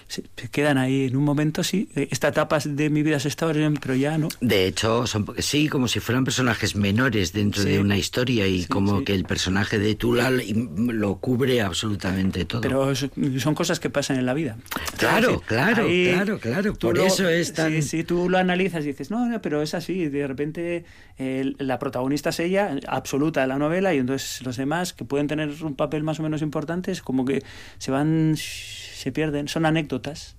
se, 0.08 0.22
se 0.36 0.48
quedan 0.48 0.78
ahí 0.78 1.06
en 1.06 1.16
un 1.16 1.24
momento 1.24 1.64
sí. 1.64 1.88
Eh, 1.96 2.06
esta 2.12 2.28
etapa 2.28 2.60
de 2.64 2.90
mi 2.90 3.02
vida 3.02 3.18
se 3.18 3.26
está 3.26 3.44
abriendo 3.46 3.80
pero 3.82 3.94
ya 3.96 4.16
no. 4.18 4.28
De 4.40 4.66
hecho, 4.66 5.04
son 5.06 5.26
sí, 5.38 5.68
como 5.68 5.88
si 5.88 5.98
fueran 5.98 6.24
personajes 6.24 6.76
menores 6.76 7.32
dentro 7.32 7.62
Sí. 7.64 7.70
de 7.70 7.80
una 7.80 7.98
historia 7.98 8.46
y 8.46 8.62
Sí, 8.62 8.68
como 8.68 9.00
sí. 9.00 9.04
que 9.04 9.14
el 9.14 9.24
personaje 9.24 9.78
de 9.80 9.94
Tula 9.96 10.30
lo 10.30 11.16
cubre 11.16 11.60
absolutamente 11.60 12.44
todo. 12.44 12.60
pero 12.60 12.94
son 12.94 13.54
cosas 13.56 13.80
que 13.80 13.90
pasan 13.90 14.16
en 14.18 14.26
la 14.26 14.34
vida. 14.34 14.56
Claro, 14.96 15.42
claro, 15.44 15.86
ahí 15.86 16.10
claro, 16.12 16.38
claro, 16.38 16.74
por 16.74 16.96
lo- 16.96 17.04
eso 17.04 17.28
es 17.28 17.52
tan- 17.52 17.72
si, 17.72 17.82
si 17.82 18.04
tú 18.04 18.28
lo 18.30 18.38
analizas 18.38 18.84
y 18.84 18.88
dices 18.88 19.10
no, 19.10 19.26
no 19.28 19.42
pero 19.42 19.60
es 19.60 19.74
así 19.74 20.06
de 20.08 20.26
repente 20.26 20.84
eh, 21.18 21.52
la 21.58 21.78
protagonista 21.80 22.30
es 22.30 22.38
ella 22.40 22.76
absoluta 22.86 23.40
de 23.40 23.48
la 23.48 23.58
novela 23.58 23.92
y 23.92 23.98
entonces 23.98 24.40
los 24.46 24.56
demás 24.56 24.92
que 24.92 25.04
pueden 25.04 25.26
tener 25.26 25.50
un 25.66 25.76
papel 25.76 26.02
más 26.02 26.18
o 26.20 26.22
menos 26.22 26.42
importante 26.42 26.90
es 26.92 27.02
como 27.02 27.24
que 27.24 27.42
se 27.78 27.90
van 27.90 28.34
se 28.36 29.12
pierden 29.12 29.48
son 29.48 29.66
anécdotas 29.66 30.36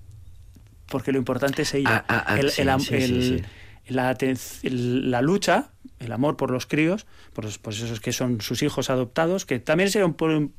porque 0.86 1.12
lo 1.12 1.18
importante 1.18 1.62
es 1.62 1.74
ella. 1.74 2.04
Ah, 2.08 2.14
ah, 2.16 2.24
ah, 2.28 2.40
el, 2.40 2.50
sí, 2.50 2.62
el 2.62 2.68
am- 2.70 2.80
sí, 2.80 2.86
sí, 2.86 2.94
el- 3.04 3.40
sí. 3.40 3.48
La, 3.88 5.22
lucha, 5.22 5.70
el 5.98 6.12
amor 6.12 6.36
por 6.36 6.50
los 6.50 6.66
críos, 6.66 7.06
por 7.32 7.44
los, 7.46 7.58
pues 7.58 7.80
esos 7.80 8.00
que 8.00 8.12
son 8.12 8.40
sus 8.42 8.62
hijos 8.62 8.90
adoptados, 8.90 9.46
que 9.46 9.58
también 9.60 9.90
po- 10.14 10.50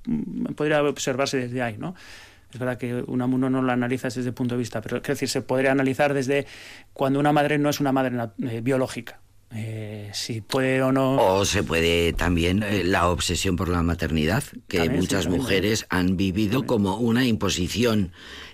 podría 0.55 0.81
observarse 0.83 1.37
desde 1.37 1.61
ahí, 1.61 1.77
¿no? 1.77 1.93
Es 2.51 2.59
verdad 2.59 2.77
que 2.79 3.03
una 3.05 3.25
uno 3.25 3.49
no 3.51 3.61
lo 3.61 3.71
analiza 3.71 4.07
desde 4.07 4.27
el 4.29 4.33
punto 4.33 4.55
de 4.55 4.59
vista, 4.59 4.81
pero 4.81 5.01
quiero 5.01 5.13
decir, 5.13 5.29
se 5.29 5.43
podría 5.43 5.71
analizar 5.71 6.15
desde 6.15 6.47
cuando 6.93 7.19
una 7.19 7.31
madre 7.31 7.59
no 7.59 7.69
es 7.69 7.79
una 7.79 7.91
madre 7.91 8.17
eh, 8.49 8.61
biológica. 8.61 9.19
Eh, 9.51 10.11
si 10.13 10.41
puede 10.41 10.81
o 10.83 10.91
no. 10.91 11.15
O 11.15 11.45
se 11.45 11.63
puede 11.63 12.13
también 12.13 12.63
eh, 12.63 12.83
la 12.83 13.09
obsesión 13.09 13.55
por 13.55 13.69
la 13.69 13.81
maternidad, 13.81 14.43
que 14.67 14.77
También, 14.77 14.99
muchas 15.01 15.27
mujeres 15.27 15.85
han 15.89 16.17
vivido 16.17 16.65
como 16.65 16.97
una 16.97 17.25
imposición. 17.25 18.11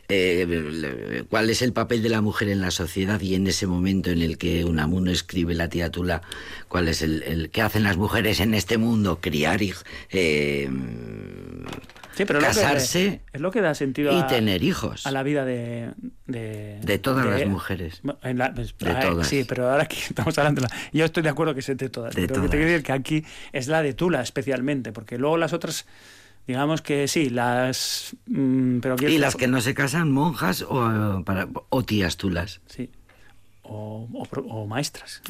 Eh, 0.07 1.23
¿Cuál 1.29 1.49
es 1.49 1.61
el 1.63 1.73
papel 1.73 2.03
de 2.03 2.09
la 2.09 2.21
mujer 2.21 2.49
en 2.49 2.61
la 2.61 2.71
sociedad? 2.71 3.19
Y 3.21 3.35
en 3.35 3.47
ese 3.47 3.65
momento 3.67 4.11
en 4.11 4.21
el 4.21 4.37
que 4.37 4.63
Unamuno 4.63 5.11
escribe 5.11 5.55
la 5.55 5.67
tía 5.67 5.89
Tula, 5.89 6.21
¿cuál 6.67 6.87
es 6.87 7.01
el, 7.01 7.23
el 7.23 7.49
qué 7.49 7.61
hacen 7.61 7.83
las 7.83 7.97
mujeres 7.97 8.39
en 8.39 8.53
este 8.53 8.77
mundo? 8.77 9.19
Criar, 9.19 9.61
eh, 10.11 10.69
Sí, 12.15 12.23
pero 12.25 12.39
es 12.39 12.45
lo 12.45 12.49
que- 12.51 12.55
casarse 12.55 13.21
es 13.33 13.41
lo 13.41 13.51
que 13.51 13.61
da 13.61 13.75
sentido 13.75 14.11
y 14.17 14.21
a- 14.21 14.27
tener 14.27 14.63
hijos. 14.63 15.05
a 15.05 15.11
la 15.11 15.21
vida 15.23 15.43
de 15.45 15.91
de, 16.27 16.79
De 16.81 16.97
todas 16.97 17.25
las 17.25 17.45
mujeres. 17.47 17.99
Bueno, 18.03 18.19
en 18.23 18.37
la- 18.37 18.53
pues, 18.53 18.75
De 18.77 18.89
ah, 18.91 18.99
todas. 18.99 19.27
sí 19.27 19.45
pero 19.47 19.69
ahora 19.69 19.83
aquí 19.83 19.97
estamos 20.09 20.37
hablando 20.37 20.61
de 20.61 20.67
la- 20.69 20.75
yo 20.93 21.05
estoy 21.05 21.23
de 21.23 21.29
acuerdo 21.29 21.53
que 21.53 21.59
es 21.59 21.67
de 21.67 21.89
todas 21.89 22.15
De 22.15 22.21
pero 22.27 22.27
que 22.27 22.33
te 22.33 22.33
todas. 22.35 22.49
quiero 22.51 22.65
decir 22.65 22.83
que 22.83 22.91
aquí 22.93 23.25
es 23.53 23.67
la 23.67 23.81
de 23.81 23.93
Tula 23.93 24.21
especialmente 24.21 24.91
porque 24.91 25.17
luego 25.17 25.37
las 25.37 25.53
otras 25.53 25.85
digamos 26.47 26.81
que 26.81 27.07
sí 27.07 27.29
las 27.29 28.15
mm, 28.27 28.79
pero 28.79 28.95
Y 29.07 29.17
las 29.17 29.35
que 29.35 29.47
no 29.47 29.61
se 29.61 29.73
casan, 29.73 30.11
monjas 30.11 30.61
o, 30.67 31.23
para, 31.25 31.47
o 31.69 31.83
tías 31.83 32.17
tulas. 32.17 32.61
sí 32.67 32.89
o, 33.67 34.07
o 34.13 34.25
pro- 34.25 34.43
o 34.45 34.65
maestras 34.67 35.21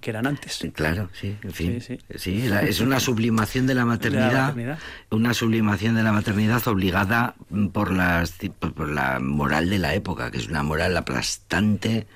que 0.00 0.10
eran 0.10 0.26
antes 0.26 0.64
claro, 0.74 1.08
sí, 1.18 1.36
en 1.42 1.52
fin. 1.52 1.80
Sí, 1.80 1.98
Sí, 2.16 2.48
la- 2.48 2.62
es 2.62 2.80
una 2.80 3.00
sublimación 3.00 3.66
de 3.66 3.74
la 3.74 3.84
maternidad, 3.84 4.48
maternidad. 4.48 4.78
una 5.10 5.34
sublimación 5.34 5.94
de 5.94 6.02
la 6.02 6.12
maternidad 6.12 6.66
obligada 6.68 7.34
por, 7.72 7.92
las, 7.92 8.34
por 8.58 8.88
la 8.88 9.18
moral 9.20 9.70
de 9.70 9.78
la 9.78 9.94
época, 9.94 10.30
que 10.30 10.38
es 10.38 10.48
una 10.48 10.62
moral 10.62 10.96
aplastante 10.96 12.06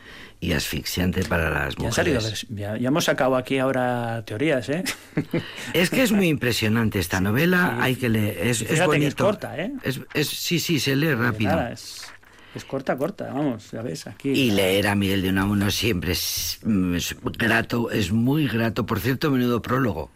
y 0.41 0.53
asfixiante 0.53 1.23
para 1.25 1.51
las 1.51 1.79
mujeres. 1.79 2.47
ya, 2.51 2.77
ya 2.77 2.89
hemos 2.89 3.05
sacado 3.05 3.37
aquí 3.37 3.59
ahora 3.59 4.25
teorías 4.27 4.69
eh 4.71 4.83
Es 5.73 5.89
que 5.89 6.03
es 6.03 6.11
muy 6.13 6.27
impresionante 6.29 6.99
esta 6.99 7.21
novela, 7.21 7.79
hay 7.81 7.95
que 7.97 8.09
leer, 8.09 8.39
es, 8.49 8.61
es 8.63 8.69
que 8.81 8.85
bonito. 8.87 9.07
es 9.07 9.15
corta, 9.15 9.57
¿eh? 9.57 9.73
Es- 9.85 10.01
es- 10.15 10.29
sí, 10.29 10.59
sí, 10.59 10.81
se 10.81 10.97
lee 10.97 11.15
rápido. 11.15 11.51
Nada, 11.53 11.73
es, 11.73 12.07
es 12.55 12.65
corta 12.65 12.97
corta 12.97 13.33
vamos 13.33 13.71
ya 13.71 13.83
ves 13.83 14.07
aquí 14.07 14.31
Y 14.31 14.51
leer 14.51 14.87
a 14.89 14.95
Miguel 14.95 15.23
de 15.23 15.31
Unamuno 15.31 15.71
siempre 15.71 16.13
es, 16.13 16.59
mm, 16.65 16.95
es 16.95 17.17
grato, 17.39 17.91
es 17.91 18.13
muy 18.13 18.47
grato. 18.49 18.85
Por 18.87 19.01
cierto, 19.01 19.31
menudo 19.31 19.63
prólogo. 19.63 20.11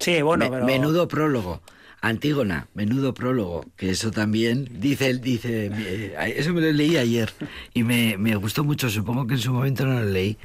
sí 0.00 0.22
bueno 0.22 0.44
Me- 0.46 0.50
pero 0.50 0.64
Menudo 0.66 1.08
prólogo. 1.08 1.60
Antígona, 2.00 2.68
menudo 2.74 3.12
prólogo, 3.12 3.64
que 3.76 3.90
eso 3.90 4.12
también 4.12 4.68
dice, 4.78 5.10
él 5.10 5.20
dice, 5.20 5.68
eh, 5.74 6.34
eso 6.36 6.52
me 6.54 6.60
lo 6.60 6.70
leí 6.70 6.96
ayer 6.96 7.32
y 7.74 7.82
me, 7.82 8.16
me 8.16 8.36
gustó 8.36 8.62
mucho, 8.62 8.88
supongo 8.88 9.26
que 9.26 9.34
en 9.34 9.40
su 9.40 9.52
momento 9.52 9.84
no 9.84 9.98
lo 9.98 10.06
leí. 10.08 10.38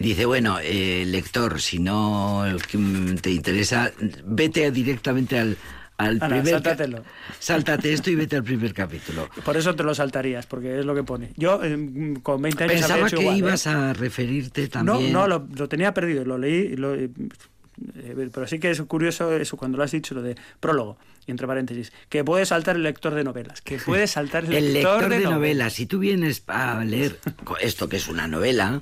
Dice, 0.00 0.26
bueno, 0.26 0.58
eh, 0.60 1.04
lector, 1.06 1.60
si 1.60 1.78
no 1.78 2.44
mm, 2.72 3.14
te 3.22 3.30
interesa, 3.30 3.92
vete 4.24 4.68
directamente 4.72 5.38
al, 5.38 5.56
al 5.98 6.16
Ana, 6.20 6.28
primer... 6.28 6.48
sáltatelo. 6.54 7.04
Sáltate 7.38 7.92
esto 7.92 8.10
y 8.10 8.14
vete 8.14 8.36
al 8.36 8.44
primer 8.44 8.72
capítulo. 8.82 9.28
Por 9.44 9.56
eso 9.56 9.74
te 9.74 9.82
lo 9.82 9.94
saltarías, 9.94 10.46
porque 10.46 10.78
es 10.78 10.84
lo 10.84 10.94
que 10.94 11.02
pone. 11.02 11.32
Yo 11.36 11.60
eh, 11.64 12.14
con 12.22 12.42
20 12.42 12.64
años 12.64 12.72
Pensaba 12.74 13.08
que 13.08 13.20
igual, 13.20 13.34
¿eh? 13.34 13.38
ibas 13.38 13.66
a 13.66 13.92
referirte 13.92 14.62
No, 14.62 14.68
también... 14.68 15.12
no, 15.12 15.26
lo, 15.26 15.46
lo 15.56 15.68
tenía 15.68 15.92
perdido, 15.94 16.24
lo 16.24 16.38
leí, 16.38 16.76
lo, 16.76 16.94
eh, 16.94 17.10
eh, 17.96 18.28
pero 18.32 18.46
sí 18.46 18.58
que 18.58 18.70
es 18.70 18.80
curioso 18.82 19.32
eso 19.36 19.56
cuando 19.56 19.78
lo 19.78 19.84
has 19.84 19.90
dicho, 19.90 20.14
lo 20.14 20.22
de 20.22 20.34
prólogo, 20.60 20.98
entre 21.26 21.46
paréntesis, 21.46 21.92
que 22.08 22.24
puede 22.24 22.46
saltar 22.46 22.76
el 22.76 22.82
lector 22.82 23.14
de 23.14 23.24
novelas, 23.24 23.60
que 23.60 23.78
puede 23.78 24.06
saltar 24.06 24.44
el, 24.44 24.52
El 24.54 24.72
lector 24.74 25.02
de, 25.02 25.08
novelas. 25.08 25.30
novelas, 25.32 25.72
si 25.74 25.86
tú 25.86 25.98
vienes 25.98 26.42
a 26.46 26.82
leer 26.84 27.18
esto 27.60 27.88
que 27.88 27.96
es 27.96 28.08
una 28.08 28.28
novela, 28.28 28.80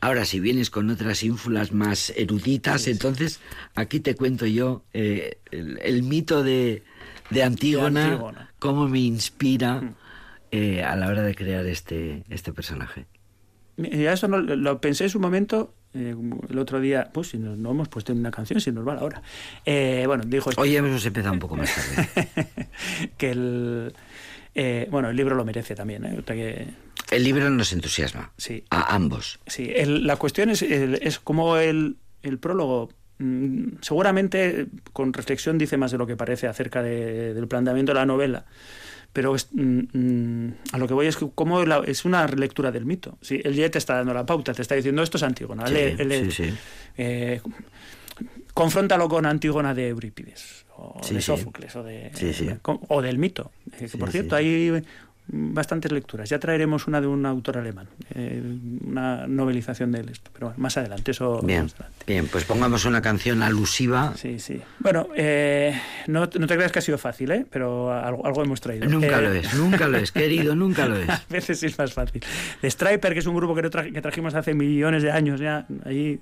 ahora 0.00 0.24
si 0.24 0.40
vienes 0.40 0.70
con 0.70 0.90
otras 0.90 1.22
ínfulas 1.22 1.72
más 1.72 2.10
eruditas, 2.16 2.86
entonces 2.88 3.40
aquí 3.74 4.00
te 4.00 4.14
cuento 4.14 4.46
yo 4.46 4.84
eh, 4.92 5.38
el, 5.50 5.78
el 5.82 6.02
mito 6.02 6.42
de, 6.42 6.82
de 7.30 7.42
Antígona, 7.42 8.04
Antígona. 8.06 8.40
Mm. 8.42 8.54
cómo 8.58 8.88
me 8.88 9.00
inspira 9.00 9.94
eh, 10.50 10.82
a 10.82 10.94
la 10.96 11.08
hora 11.08 11.22
de 11.22 11.34
crear 11.34 11.66
este, 11.66 12.24
este 12.28 12.52
personaje. 12.52 13.06
Mira, 13.76 14.12
eso 14.12 14.28
no- 14.28 14.38
lo 14.40 14.80
pensé 14.80 15.04
en 15.04 15.10
su 15.10 15.18
momento, 15.18 15.74
eh, 15.94 16.14
el 16.48 16.58
otro 16.58 16.80
día, 16.80 17.10
pues 17.12 17.28
si 17.30 17.38
no, 17.38 17.56
no 17.56 17.72
hemos 17.72 17.88
puesto 17.88 18.12
en 18.12 18.18
una 18.18 18.30
canción, 18.30 18.60
si 18.60 18.70
nos 18.70 18.86
va 18.86 18.94
la 18.94 19.02
hora. 19.02 19.22
Eh, 19.66 20.04
bueno, 20.06 20.22
dijo. 20.24 20.50
Hoy 20.56 20.76
hemos 20.76 21.04
empezado 21.04 21.32
un 21.32 21.40
poco 21.40 21.56
más 21.56 21.74
tarde. 21.74 22.48
que 23.18 23.30
el... 23.32 23.92
eh, 24.54 24.86
bueno, 24.92 25.10
el 25.10 25.16
libro 25.16 25.34
lo 25.34 25.44
merece 25.44 25.74
también, 25.74 26.04
¿eh? 26.04 26.22
Que- 26.24 26.68
El 27.16 27.24
libro 27.24 27.48
nos 27.50 27.72
entusiasma. 27.72 28.32
Sí. 28.36 28.64
A 28.70 28.94
ambos. 28.94 29.38
Sí, 29.46 29.70
el- 29.74 30.06
la 30.06 30.16
cuestión 30.16 30.50
es, 30.50 30.62
el- 30.62 30.96
es 31.02 31.18
como 31.18 31.56
el, 31.56 31.96
el 32.22 32.38
prólogo 32.38 32.90
mm, 33.18 33.76
seguramente 33.80 34.66
con 34.92 35.12
reflexión 35.12 35.56
dice 35.56 35.76
más 35.76 35.92
de 35.92 35.98
lo 35.98 36.06
que 36.06 36.16
parece 36.16 36.48
acerca 36.48 36.82
de- 36.82 37.32
del 37.32 37.46
planteamiento 37.46 37.92
de 37.92 37.98
la 38.00 38.06
novela. 38.06 38.44
Pero 39.12 39.36
es, 39.36 39.48
mm, 39.52 39.80
mm, 39.92 40.54
a 40.72 40.78
lo 40.78 40.88
que 40.88 40.94
voy 40.94 41.06
es 41.06 41.16
que 41.16 41.28
como 41.32 41.64
la- 41.64 41.82
es 41.86 42.04
una 42.04 42.26
relectura 42.26 42.72
del 42.72 42.84
mito. 42.86 43.16
Sí, 43.20 43.40
él 43.44 43.54
ya 43.54 43.70
te 43.70 43.78
está 43.78 43.94
dando 43.94 44.12
la 44.14 44.26
pauta, 44.26 44.52
te 44.52 44.62
está 44.62 44.74
diciendo 44.74 45.00
esto 45.04 45.16
es 45.18 45.22
Antígona. 45.22 45.64
Sí, 45.68 45.74
sí, 45.96 46.30
sí. 46.32 46.54
eh, 46.96 47.40
confróntalo 48.52 49.08
con 49.08 49.26
Antígona 49.26 49.74
de 49.74 49.88
Eurípides 49.88 50.66
o 50.76 51.00
de. 51.08 51.20
Sófocles 51.20 51.76
o, 51.76 51.82
de, 51.84 52.10
o 52.88 53.02
del 53.02 53.18
mito. 53.18 53.52
Eh, 53.78 53.88
que 53.90 53.98
por 53.98 54.10
cierto, 54.10 54.36
hay 54.36 54.82
bastantes 55.26 55.90
lecturas. 55.90 56.28
Ya 56.28 56.38
traeremos 56.38 56.86
una 56.86 57.00
de 57.00 57.06
un 57.06 57.24
autor 57.24 57.58
alemán, 57.58 57.88
eh, 58.14 58.42
una 58.86 59.26
novelización 59.26 59.90
de 59.92 60.00
él. 60.00 60.08
Esto. 60.10 60.30
Pero 60.34 60.48
bueno, 60.48 60.60
más 60.62 60.76
adelante, 60.76 61.12
eso 61.12 61.40
Bien, 61.42 61.62
más 61.62 61.74
adelante. 61.74 62.04
bien, 62.06 62.26
pues 62.28 62.44
pongamos 62.44 62.84
una 62.84 63.00
canción 63.00 63.42
alusiva. 63.42 64.12
Sí, 64.16 64.38
sí. 64.38 64.60
Bueno, 64.80 65.08
eh, 65.16 65.80
no, 66.08 66.20
no 66.38 66.46
te 66.46 66.56
creas 66.56 66.72
que 66.72 66.78
ha 66.78 66.82
sido 66.82 66.98
fácil, 66.98 67.30
¿eh? 67.30 67.46
pero 67.50 67.92
algo, 67.92 68.26
algo 68.26 68.44
hemos 68.44 68.60
traído. 68.60 68.86
Nunca 68.86 69.18
Eh, 69.18 69.22
lo 69.22 69.32
es, 69.32 69.54
nunca 69.54 69.88
lo 69.88 69.96
es, 69.96 70.12
querido, 70.12 70.54
nunca 70.56 70.86
lo 70.86 70.96
es. 70.96 71.08
A 71.08 71.22
veces 71.30 71.62
es 71.62 71.78
más 71.78 71.92
fácil. 71.92 72.22
The 72.60 72.70
Striper, 72.70 73.12
que 73.14 73.18
es 73.20 73.26
un 73.26 73.34
grupo 73.36 73.54
que, 73.54 73.62
tra- 73.64 73.90
que 73.92 74.00
trajimos 74.02 74.34
hace 74.34 74.52
millones 74.54 75.02
de 75.02 75.10
años 75.10 75.40
ya, 75.40 75.66
allí 75.84 76.18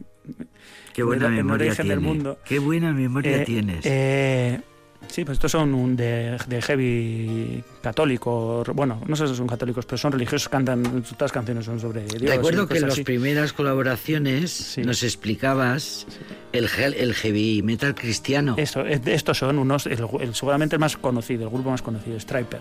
Qué 0.93 1.03
buena 1.03 1.29
memoria 1.29 1.69
del 1.75 1.77
tienes. 1.77 2.01
mundo. 2.01 2.39
Qué 2.45 2.59
buena 2.61 2.93
memoria 2.93 3.39
Eh, 3.43 3.45
tienes. 3.45 3.81
eh, 3.85 4.61
sí, 5.09 5.25
pues 5.25 5.37
estos 5.37 5.53
son 5.53 5.75
un 5.75 5.97
de, 5.97 6.37
de 6.47 6.63
heavy 6.63 7.63
católico. 7.83 8.65
Bueno, 8.75 9.01
no 9.07 9.17
sé 9.17 9.27
si 9.29 9.35
son 9.35 9.47
católicos, 9.47 9.85
pero 9.87 9.99
son 9.99 10.13
religiosos, 10.13 10.49
cantan, 10.49 10.83
todas 10.83 11.21
las 11.21 11.33
canciones 11.33 11.65
son 11.65 11.81
sobre 11.81 12.05
Dios. 12.05 12.23
Recuerdo 12.35 12.67
que 12.67 12.79
en 12.79 12.89
las 12.89 13.01
primeras 13.01 13.53
colaboraciones 13.53 14.51
Sí. 14.51 14.83
nos 14.83 15.03
explicabas 15.03 16.07
el, 16.53 16.69
heavy 16.69 17.63
metal 17.63 17.95
cristiano. 17.95 18.55
Esto, 18.59 18.87
es- 18.87 19.07
estos 19.07 19.39
son 19.39 19.59
unos, 19.59 19.87
el- 19.87 20.05
el- 20.21 20.35
seguramente 20.35 20.77
el 20.77 20.81
más 20.81 20.97
conocido, 20.97 21.45
el 21.45 21.51
grupo 21.51 21.71
más 21.71 21.83
conocido, 21.83 22.19
Striper. 22.19 22.61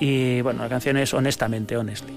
Y 0.00 0.40
bueno, 0.40 0.62
la 0.62 0.68
canción 0.68 0.96
es 0.96 1.14
Honestamente, 1.14 1.76
Honestly. 1.76 2.14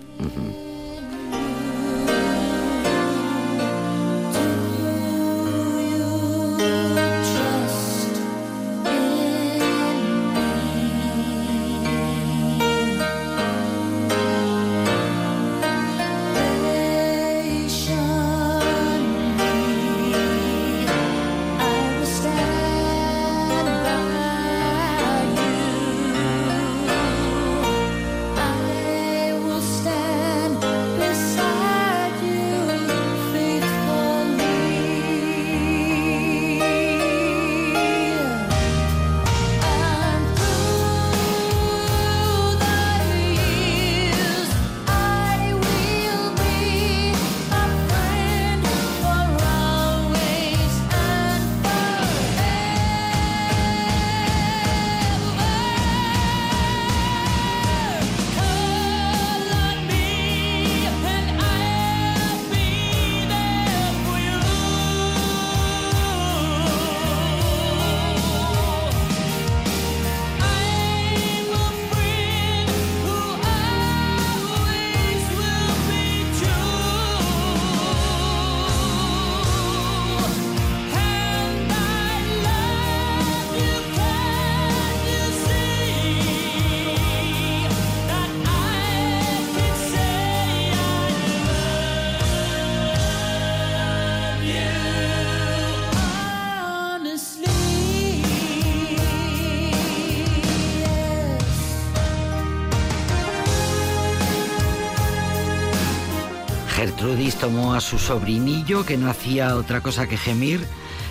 A 107.75 107.81
su 107.81 107.99
sobrinillo, 107.99 108.85
que 108.85 108.97
no 108.97 109.09
hacía 109.09 109.55
otra 109.55 109.81
cosa 109.81 110.07
que 110.07 110.17
gemir, 110.17 110.65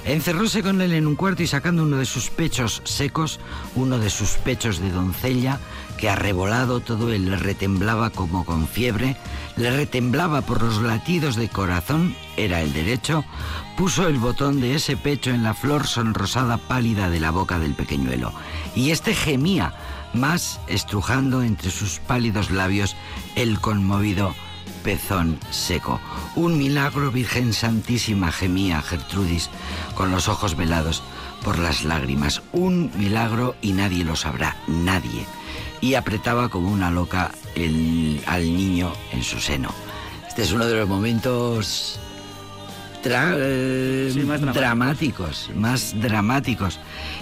encerróse 0.07 0.62
con 0.62 0.81
él 0.81 0.95
en 0.95 1.07
un 1.07 1.15
cuarto 1.15 1.43
y 1.43 1.47
sacando 1.47 1.83
uno 1.83 1.99
de 1.99 2.07
sus 2.07 2.31
pechos 2.31 2.81
secos, 2.85 3.39
uno 3.75 3.99
de 3.99 4.09
sus 4.09 4.31
pechos 4.31 4.79
de 4.79 4.91
doncella, 4.91 5.61
que 5.99 6.09
arrebolado 6.09 6.81
todo 6.81 7.12
él 7.12 7.31
le 7.31 7.37
retemblaba 7.37 8.11
como 8.11 8.47
con 8.47 8.67
fiebre, 8.67 9.17
le 9.57 9.77
retemblaba 9.77 10.41
por 10.41 10.62
los 10.62 10.81
latidos 10.81 11.37
de 11.37 11.51
corazón, 11.51 12.17
era 12.39 12.62
el 12.62 12.73
derecho, 12.73 13.25
puso 13.77 14.09
el 14.09 14.19
botón 14.19 14.61
de 14.61 14.75
ese 14.75 14.97
pecho 14.97 15.31
en 15.31 15.43
la 15.43 15.53
flor 15.53 15.87
sonrosada 15.87 16.57
pálida 16.57 17.11
de 17.11 17.21
la 17.21 17.31
boca 17.31 17.59
del 17.59 17.75
pequeñuelo, 17.75 18.33
y 18.75 18.91
éste 18.91 19.15
gemía, 19.15 19.75
más 20.15 20.61
estrujando 20.67 21.43
entre 21.43 21.71
sus 21.71 21.99
pálidos 21.99 22.51
labios 22.51 22.97
el 23.37 23.61
conmovido 23.61 24.35
pezón 24.85 25.39
seco. 25.51 26.01
Un 26.37 26.59
milagro, 26.59 27.11
Virgen 27.11 27.53
Santísima, 27.53 28.30
gemía 28.30 28.80
Gertrudis, 28.82 29.51
con 29.97 30.11
los 30.12 30.28
ojos 30.28 30.57
velados 30.57 31.03
por 31.43 31.59
las 31.59 31.82
lágrimas. 31.85 32.43
Un 32.53 32.93
milagro 32.97 33.57
y 33.62 33.72
nadie 33.72 34.05
lo 34.05 34.14
sabrá, 34.14 34.57
nadie. 34.68 35.26
Y 35.80 35.95
apretaba 35.95 36.49
como 36.51 36.70
una 36.70 36.91
loca 36.91 37.32
el- 37.57 38.22
al 38.26 38.43
niño 38.45 38.93
en 39.12 39.22
su 39.24 39.41
seno. 39.41 39.70
Este 40.28 40.43
es 40.43 40.53
uno 40.53 40.66
de 40.66 40.76
los 40.78 40.89
momentos 40.89 41.99
tra- 43.03 43.35
eh, 43.37 44.11
Sí, 44.12 44.20
más 44.20 44.41
dramáticos, 44.41 45.51
más 45.55 45.95
dramáticos. 46.01 46.78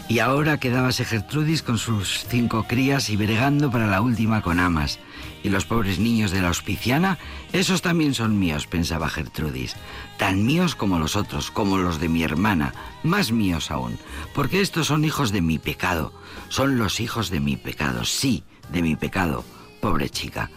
Y 0.08 0.18
ahora 0.18 0.58
quedábase 0.58 1.04
Gertrudis 1.04 1.62
con 1.62 1.78
sus 1.78 2.26
cinco 2.28 2.64
crías 2.64 3.08
y 3.08 3.16
bregando 3.16 3.70
para 3.70 3.86
la 3.86 4.02
última 4.02 4.42
con 4.42 4.60
amas. 4.60 4.98
Y 5.42 5.48
los 5.48 5.64
pobres 5.64 5.98
niños 5.98 6.30
de 6.30 6.42
la 6.42 6.50
hospiciana, 6.50 7.18
esos 7.52 7.82
también 7.82 8.14
son 8.14 8.38
míos, 8.38 8.66
pensaba 8.66 9.08
Gertrudis. 9.08 9.74
Tan 10.18 10.44
míos 10.44 10.74
como 10.74 10.98
los 10.98 11.16
otros, 11.16 11.50
como 11.50 11.78
los 11.78 11.98
de 11.98 12.08
mi 12.08 12.22
hermana, 12.22 12.74
más 13.02 13.32
míos 13.32 13.70
aún. 13.70 13.98
Porque 14.34 14.60
estos 14.60 14.88
son 14.88 15.04
hijos 15.04 15.32
de 15.32 15.40
mi 15.40 15.58
pecado. 15.58 16.12
Son 16.48 16.78
los 16.78 17.00
hijos 17.00 17.30
de 17.30 17.40
mi 17.40 17.56
pecado, 17.56 18.04
sí, 18.04 18.44
de 18.70 18.82
mi 18.82 18.96
pecado. 18.96 19.44
Pobre 19.80 20.10
chica. 20.10 20.50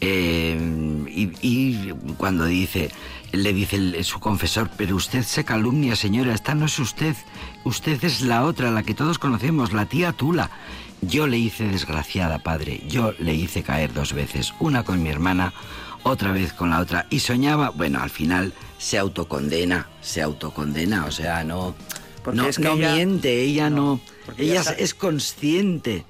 Eh, 0.00 0.58
y, 1.08 1.30
y 1.40 1.94
cuando 2.18 2.44
dice, 2.44 2.90
le 3.32 3.52
dice 3.52 3.76
el- 3.76 4.04
su 4.04 4.18
confesor, 4.20 4.70
pero 4.76 4.96
usted 4.96 5.22
se 5.22 5.44
calumnia, 5.44 5.96
señora, 5.96 6.34
esta 6.34 6.54
no 6.54 6.66
es 6.66 6.78
usted, 6.78 7.14
usted 7.64 8.02
es 8.04 8.22
la 8.22 8.44
otra, 8.44 8.70
la 8.70 8.82
que 8.82 8.94
todos 8.94 9.18
conocemos, 9.18 9.72
la 9.72 9.86
tía 9.86 10.12
Tula. 10.12 10.50
Yo 11.02 11.26
le 11.26 11.38
hice 11.38 11.64
desgraciada, 11.68 12.38
padre, 12.38 12.82
yo 12.88 13.12
le 13.18 13.34
hice 13.34 13.62
caer 13.62 13.92
dos 13.92 14.12
veces, 14.14 14.54
una 14.60 14.82
con 14.82 15.02
mi 15.02 15.10
hermana, 15.10 15.52
otra 16.04 16.32
vez 16.32 16.52
con 16.52 16.70
la 16.70 16.80
otra, 16.80 17.06
y 17.10 17.20
soñaba, 17.20 17.70
bueno, 17.70 18.00
al 18.02 18.10
final 18.10 18.54
se 18.78 18.96
autocondena, 18.98 19.88
se 20.00 20.22
autocondena, 20.22 21.04
o 21.04 21.10
sea, 21.10 21.44
no, 21.44 21.74
Porque 22.24 22.38
no, 22.40 22.48
es 22.48 22.56
que 22.56 22.64
no 22.64 22.72
ella- 22.74 22.94
miente, 22.94 23.42
ella 23.42 23.68
no, 23.70 24.00
ella 24.38 24.62
es- 24.78 24.94
consciente 24.94 26.04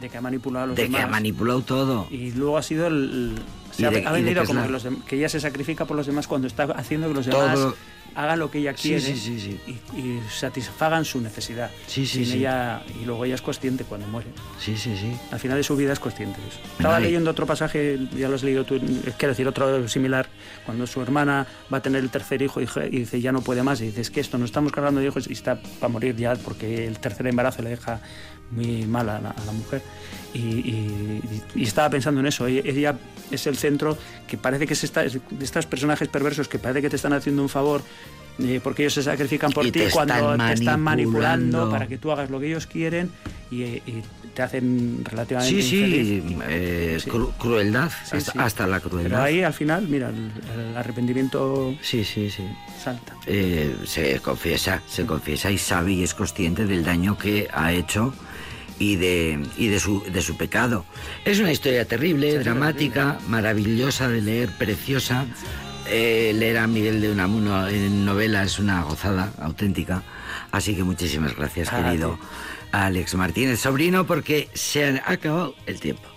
De 0.00 0.08
que 0.08 0.16
ha 0.18 0.20
manipulado 0.20 0.64
a 0.64 0.66
los 0.68 0.76
de 0.76 0.88
que 0.88 0.98
ha 0.98 1.06
manipulado 1.06 1.62
todo. 1.62 2.06
Y 2.10 2.32
luego 2.32 2.56
ha 2.58 2.62
sido 2.62 2.86
el. 2.88 3.34
Se 3.78 3.86
ha, 3.86 3.90
de- 3.90 4.06
ha 4.06 4.18
es 4.42 4.46
como 4.48 4.60
la- 4.60 4.66
que, 4.66 4.72
los 4.72 4.84
dem- 4.86 5.02
que 5.04 5.16
ella 5.16 5.28
se 5.28 5.40
sacrifica 5.40 5.84
por 5.84 5.96
los 5.96 6.06
demás 6.06 6.26
cuando 6.26 6.46
está 6.46 6.64
haciendo 6.64 7.08
que 7.08 7.14
los 7.14 7.26
Todo 7.28 7.42
demás 7.42 7.58
lo- 7.58 7.76
hagan 8.14 8.38
lo 8.40 8.50
que 8.50 8.58
ella 8.58 8.72
quiere 8.72 9.00
sí, 9.00 9.16
sí, 9.16 9.38
sí. 9.38 9.60
Y, 9.94 9.98
y 10.00 10.20
satisfagan 10.28 11.04
su 11.04 11.20
necesidad. 11.20 11.70
Sí, 11.86 12.04
sí, 12.04 12.24
Sin 12.24 12.38
ella 12.38 12.82
y 13.00 13.04
luego 13.04 13.24
ella 13.24 13.36
es 13.36 13.42
consciente 13.42 13.84
cuando 13.84 14.08
muere. 14.08 14.28
Sí, 14.58 14.76
sí, 14.76 14.96
sí. 14.96 15.12
Al 15.30 15.38
final 15.38 15.56
de 15.58 15.62
su 15.62 15.76
vida 15.76 15.92
es 15.92 16.00
consciente 16.00 16.40
de 16.40 16.48
eso. 16.48 16.58
Estaba 16.78 16.98
leyendo 16.98 17.30
otro 17.30 17.46
pasaje, 17.46 17.96
ya 18.16 18.28
lo 18.28 18.34
has 18.34 18.42
leído 18.42 18.64
tú, 18.64 18.80
quiero 19.16 19.32
decir, 19.34 19.46
otro 19.46 19.86
similar, 19.88 20.26
cuando 20.66 20.84
su 20.88 21.00
hermana 21.00 21.46
va 21.72 21.78
a 21.78 21.82
tener 21.82 22.02
el 22.02 22.10
tercer 22.10 22.42
hijo 22.42 22.60
y 22.60 22.66
dice, 22.88 23.20
ya 23.20 23.30
no 23.30 23.40
puede 23.42 23.62
más, 23.62 23.80
y 23.82 23.86
dice, 23.86 24.00
es 24.00 24.10
que 24.10 24.20
esto, 24.20 24.36
nos 24.36 24.46
estamos 24.46 24.72
cargando 24.72 25.00
de 25.00 25.06
hijos 25.06 25.28
y 25.28 25.32
está 25.34 25.60
para 25.78 25.92
morir 25.92 26.16
ya 26.16 26.34
porque 26.34 26.88
el 26.88 26.98
tercer 26.98 27.26
embarazo 27.28 27.62
le 27.62 27.70
deja 27.70 28.00
muy 28.50 28.84
mal 28.86 29.08
a 29.08 29.20
la, 29.20 29.30
a 29.30 29.44
la 29.44 29.52
mujer. 29.52 29.82
Y, 30.34 30.38
y- 30.38 31.42
y 31.54 31.62
estaba 31.62 31.88
pensando 31.90 32.20
en 32.20 32.26
eso, 32.26 32.46
ella 32.46 32.96
es 33.30 33.46
el 33.46 33.56
centro 33.56 33.96
que 34.26 34.36
parece 34.36 34.66
que 34.66 34.74
es 34.74 34.84
esta, 34.84 35.04
es 35.04 35.14
de 35.14 35.44
estos 35.44 35.66
personajes 35.66 36.08
perversos 36.08 36.48
que 36.48 36.58
parece 36.58 36.82
que 36.82 36.90
te 36.90 36.96
están 36.96 37.12
haciendo 37.14 37.42
un 37.42 37.48
favor 37.48 37.82
eh, 38.38 38.60
porque 38.62 38.82
ellos 38.84 38.94
se 38.94 39.02
sacrifican 39.02 39.50
por 39.52 39.68
ti 39.70 39.80
cuando 39.92 40.36
te 40.36 40.52
están 40.52 40.80
manipulando 40.80 41.68
para 41.70 41.86
que 41.88 41.98
tú 41.98 42.12
hagas 42.12 42.30
lo 42.30 42.38
que 42.38 42.46
ellos 42.46 42.66
quieren 42.66 43.10
y, 43.50 43.62
y 43.64 44.02
te 44.34 44.42
hacen 44.42 45.02
relativamente 45.04 45.62
Sí, 45.62 45.68
sí, 45.68 46.22
eh, 46.46 46.98
Sí. 47.02 47.10
cru- 47.10 47.32
crueldad, 47.38 47.90
Sí, 48.08 48.16
hasta, 48.18 48.32
sí. 48.32 48.38
hasta 48.38 48.66
la 48.66 48.78
Pero 48.80 48.90
crueldad. 48.90 49.22
ahí 49.24 49.42
al 49.42 49.54
final, 49.54 49.88
mira, 49.88 50.10
el, 50.10 50.30
el 50.70 50.76
arrepentimiento 50.76 51.74
Sí, 51.82 52.04
sí, 52.04 52.30
sí. 52.30 52.44
salta. 52.82 53.14
Eh, 53.26 53.74
se 53.86 54.20
confiesa, 54.20 54.82
se 54.86 55.04
confiesa 55.06 55.50
y 55.50 55.58
sabe 55.58 55.92
y 55.92 56.02
es 56.02 56.14
consciente 56.14 56.64
del 56.66 56.84
daño 56.84 57.16
que 57.18 57.48
ha 57.52 57.72
hecho 57.72 58.14
y 58.78 58.96
de, 58.96 59.40
y 59.56 59.68
de, 59.68 59.80
su, 59.80 60.02
de 60.02 60.22
su 60.22 60.36
pecado. 60.36 60.84
Es 61.24 61.40
una 61.40 61.52
historia 61.52 61.86
terrible, 61.86 62.38
dramática, 62.38 63.18
maravillosa 63.28 64.08
de 64.08 64.22
leer, 64.22 64.50
preciosa. 64.50 65.26
Eh, 65.90 66.32
leer 66.34 66.58
a 66.58 66.66
Miguel 66.66 67.00
de 67.00 67.10
Unamuno 67.10 67.66
en 67.66 68.04
novela 68.04 68.42
es 68.42 68.58
una 68.58 68.82
gozada 68.82 69.32
auténtica. 69.40 70.02
Así 70.52 70.74
que 70.74 70.84
muchísimas 70.84 71.34
gracias, 71.34 71.70
querido. 71.70 72.18
Alex 72.72 73.14
Martínez, 73.14 73.60
sobrino, 73.60 74.06
porque 74.06 74.48
se 74.52 74.84
ha 74.84 75.02
acabado 75.06 75.54
el 75.66 75.80
tiempo. 75.80 76.08